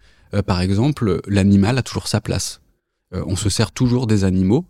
par 0.44 0.60
exemple, 0.60 1.20
l'animal 1.28 1.78
a 1.78 1.82
toujours 1.82 2.08
sa 2.08 2.20
place. 2.20 2.60
on 3.12 3.36
se 3.36 3.50
sert 3.50 3.70
toujours 3.70 4.08
des 4.08 4.24
animaux, 4.24 4.66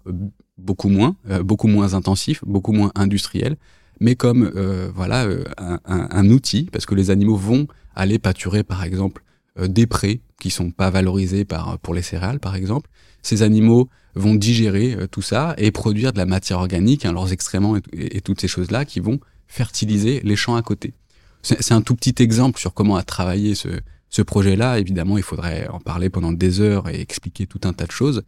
beaucoup 0.58 0.88
moins, 0.88 1.16
euh, 1.30 1.42
beaucoup 1.42 1.68
moins 1.68 1.94
intensif, 1.94 2.42
beaucoup 2.44 2.72
moins 2.72 2.92
industriel, 2.94 3.56
mais 4.00 4.14
comme 4.14 4.50
euh, 4.54 4.90
voilà 4.94 5.24
euh, 5.24 5.44
un, 5.56 5.80
un, 5.86 6.30
outil, 6.30 6.68
parce 6.70 6.86
que 6.86 6.94
les 6.94 7.10
animaux 7.10 7.36
vont 7.36 7.66
aller 7.94 8.18
pâturer 8.18 8.62
par 8.62 8.84
exemple 8.84 9.24
des 9.60 9.88
prés 9.88 10.20
qui 10.40 10.50
sont 10.50 10.70
pas 10.70 10.88
valorisés 10.88 11.44
par 11.44 11.80
pour 11.80 11.92
les 11.92 12.02
céréales 12.02 12.38
par 12.38 12.54
exemple. 12.54 12.88
Ces 13.22 13.42
animaux 13.42 13.88
vont 14.14 14.36
digérer 14.36 14.96
tout 15.10 15.22
ça 15.22 15.54
et 15.58 15.72
produire 15.72 16.12
de 16.12 16.18
la 16.18 16.26
matière 16.26 16.58
organique, 16.58 17.04
hein, 17.04 17.12
leurs 17.12 17.32
excréments 17.32 17.76
et, 17.92 18.20
toutes 18.20 18.40
ces 18.40 18.46
choses-là 18.46 18.84
qui 18.84 19.00
vont 19.00 19.18
fertiliser 19.48 20.20
les 20.22 20.36
champs 20.36 20.54
à 20.54 20.62
côté. 20.62 20.94
C'est 21.42 21.72
un 21.72 21.80
tout 21.80 21.96
petit 21.96 22.22
exemple 22.22 22.60
sur 22.60 22.72
comment 22.72 22.94
a 22.94 23.02
travaillé 23.02 23.56
ce, 23.56 23.68
ce 24.10 24.22
projet-là. 24.22 24.78
Évidemment, 24.78 25.16
il 25.18 25.24
faudrait 25.24 25.66
en 25.68 25.80
parler 25.80 26.08
pendant 26.08 26.32
des 26.32 26.60
heures 26.60 26.88
et 26.88 27.00
expliquer 27.00 27.46
tout 27.46 27.60
un 27.64 27.72
tas 27.72 27.86
de 27.86 27.92
choses. 27.92 28.22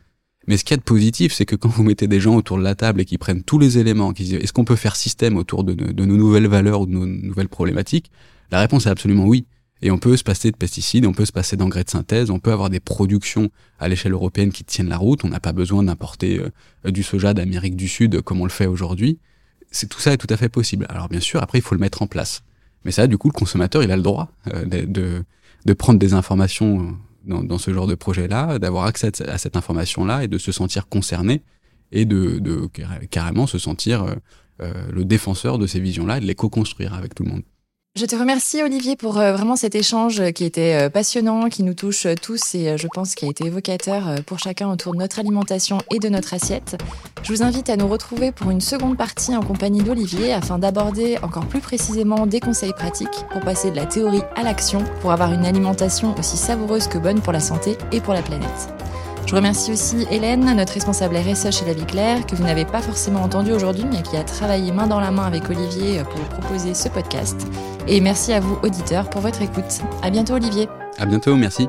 Mais 0.47 0.57
ce 0.57 0.65
qu'il 0.65 0.73
y 0.73 0.75
a 0.75 0.79
de 0.79 0.83
positif, 0.83 1.33
c'est 1.33 1.47
que 1.47 1.57
quand 1.57 1.69
vous 1.69 1.83
mettez 1.83 2.09
des 2.09 2.21
gens 2.21 2.35
autour 2.35 2.59
de 2.59 2.63
la 2.63 2.75
table 2.75 3.01
et 3.01 3.05
qui 3.05 3.19
prennent 3.19 3.43
tous 3.43 3.59
les 3.59 3.79
éléments, 3.79 4.13
qui 4.13 4.25
disent 4.25 4.35
est-ce 4.35 4.53
qu'on 4.53 4.65
peut 4.65 4.77
faire 4.77 4.97
système 4.97 5.37
autour 5.37 5.65
de, 5.65 5.75
nos 5.93 6.17
nouvelles 6.17 6.47
valeurs 6.47 6.83
ou 6.83 6.87
de 6.87 6.93
nos 6.93 7.07
nouvelles 7.07 7.49
problématiques, 7.49 8.11
la 8.51 8.61
réponse 8.61 8.87
est 8.87 8.91
absolument 8.91 9.27
oui. 9.27 9.47
Et 9.83 9.91
on 9.91 9.99
peut 9.99 10.17
se 10.17 10.25
passer 10.25 10.51
de 10.51 10.57
pesticides, 10.57 11.07
on 11.07 11.13
peut 11.13 11.25
se 11.25 11.33
passer 11.33 11.57
d'engrais 11.57 11.85
de 11.85 11.91
synthèse, 11.91 12.31
on 12.31 12.39
peut 12.39 12.53
avoir 12.53 12.69
des 12.69 12.81
productions 12.81 13.51
à 13.79 13.89
l'échelle 13.89 14.13
européenne 14.13 14.53
qui 14.53 14.63
tiennent 14.63 14.91
la 14.91 14.99
route. 14.99 15.25
On 15.25 15.29
n'a 15.29 15.41
pas 15.41 15.53
besoin 15.53 15.83
d'importer 15.83 16.39
euh, 16.85 16.91
du 16.91 17.03
soja 17.03 17.33
d'Amérique 17.33 17.77
du 17.77 17.89
Sud 17.89 18.21
comme 18.21 18.41
on 18.41 18.45
le 18.45 18.51
fait 18.51 18.67
aujourd'hui. 18.67 19.19
C'est 19.71 19.89
tout 19.89 20.01
ça 20.01 20.13
est 20.13 20.19
tout 20.19 20.27
à 20.29 20.37
fait 20.37 20.51
possible. 20.51 20.87
Alors 20.91 21.09
bien 21.09 21.21
sûr, 21.21 21.43
après 21.43 21.59
il 21.59 21.63
faut 21.63 21.75
le 21.75 21.81
mettre 21.81 22.03
en 22.03 22.07
place. 22.07 22.43
Mais 22.85 22.93
ça, 22.93 23.07
du 23.07 23.19
coup, 23.19 23.29
le 23.29 23.33
consommateur, 23.33 23.83
il 23.83 23.91
a 23.91 23.97
le 23.97 24.03
droit 24.03 24.33
euh, 24.55 24.65
de, 24.65 25.73
prendre 25.75 25.99
des 25.99 26.15
informations 26.15 26.97
dans, 27.25 27.59
ce 27.59 27.73
genre 27.73 27.87
de 27.87 27.95
projet-là, 27.95 28.59
d'avoir 28.59 28.87
accès 28.87 29.11
à 29.23 29.39
cette 29.39 29.57
information-là 29.57 30.25
et 30.25 30.29
de 30.29 30.39
se 30.39 30.53
sentir 30.53 30.89
concerné 30.89 31.43
et 31.93 32.05
de, 32.05 32.39
de 32.39 32.69
carrément 33.11 33.47
se 33.47 33.59
sentir 33.59 34.03
euh, 34.03 34.15
euh, 34.63 34.73
le 34.93 35.05
défenseur 35.05 35.59
de 35.59 35.67
ces 35.67 35.81
visions-là 35.81 36.19
et 36.19 36.21
de 36.21 36.27
les 36.27 36.35
co-construire 36.35 36.95
avec 36.95 37.15
tout 37.15 37.25
le 37.25 37.31
monde. 37.31 37.43
Je 37.97 38.07
te 38.07 38.15
remercie 38.15 38.63
Olivier 38.63 38.95
pour 38.95 39.19
euh, 39.19 39.33
vraiment 39.33 39.57
cet 39.57 39.75
échange 39.75 40.31
qui 40.31 40.45
était 40.45 40.87
euh, 40.87 40.89
passionnant, 40.89 41.49
qui 41.49 41.65
nous 41.65 41.75
touche 41.75 42.07
euh, 42.07 42.15
tous 42.15 42.55
et 42.55 42.79
je 42.79 42.87
pense 42.87 43.17
qui 43.17 43.25
a 43.27 43.29
été 43.29 43.47
évocateur 43.47 44.23
pour 44.27 44.39
chacun 44.39 44.71
autour 44.71 44.93
de 44.93 44.99
notre 44.99 45.19
alimentation 45.19 45.79
et 45.93 45.99
de 45.99 46.09
notre 46.09 46.33
assiette. 46.33 46.81
Je 47.25 47.33
vous 47.33 47.43
invite 47.43 47.69
à 47.69 47.77
nous 47.77 47.89
retrouver 47.89 48.31
pour 48.31 48.53
une 48.53 48.61
seconde 48.61 48.97
partie 48.97 49.35
en 49.35 49.43
compagnie 49.43 49.83
d'Olivier 49.83 50.33
afin 50.33 50.61
d'aborder 50.61 51.19
encore 51.23 51.47
plus 51.47 51.61
précisément 51.61 52.27
des 52.29 52.39
conseils 52.39 52.73
pratiques 52.75 53.27
pour 53.33 53.41
passer 53.41 53.73
de 53.73 53.77
la 53.77 53.87
théorie 53.87 54.23
à 54.37 54.45
l'action 54.45 54.85
pour 55.01 55.11
avoir 55.11 55.33
une 55.33 55.45
alimentation 55.45 56.15
aussi 56.17 56.37
savoureuse 56.37 56.87
que 56.87 56.99
bonne 56.99 57.21
pour 57.21 57.33
la 57.33 57.41
santé 57.41 57.77
et 57.91 58.01
pour 58.01 58.15
la 58.15 58.23
planète. 58.23 58.69
Je 59.31 59.37
remercie 59.37 59.71
aussi 59.71 60.09
Hélène, 60.11 60.57
notre 60.57 60.73
responsable 60.73 61.17
RSE 61.17 61.53
chez 61.53 61.65
La 61.65 61.73
Vie 61.73 61.87
Claire, 61.87 62.27
que 62.27 62.35
vous 62.35 62.43
n'avez 62.43 62.65
pas 62.65 62.81
forcément 62.81 63.23
entendu 63.23 63.53
aujourd'hui, 63.53 63.85
mais 63.89 64.03
qui 64.03 64.17
a 64.17 64.25
travaillé 64.25 64.73
main 64.73 64.89
dans 64.89 64.99
la 64.99 65.13
main 65.13 65.23
avec 65.23 65.49
Olivier 65.49 66.03
pour 66.03 66.21
proposer 66.37 66.75
ce 66.75 66.89
podcast. 66.89 67.47
Et 67.87 68.01
merci 68.01 68.33
à 68.33 68.41
vous, 68.41 68.59
auditeurs, 68.65 69.09
pour 69.09 69.21
votre 69.21 69.41
écoute. 69.41 69.83
À 70.03 70.11
bientôt, 70.11 70.35
Olivier. 70.35 70.69
À 70.99 71.07
bientôt, 71.07 71.37
merci. 71.37 71.69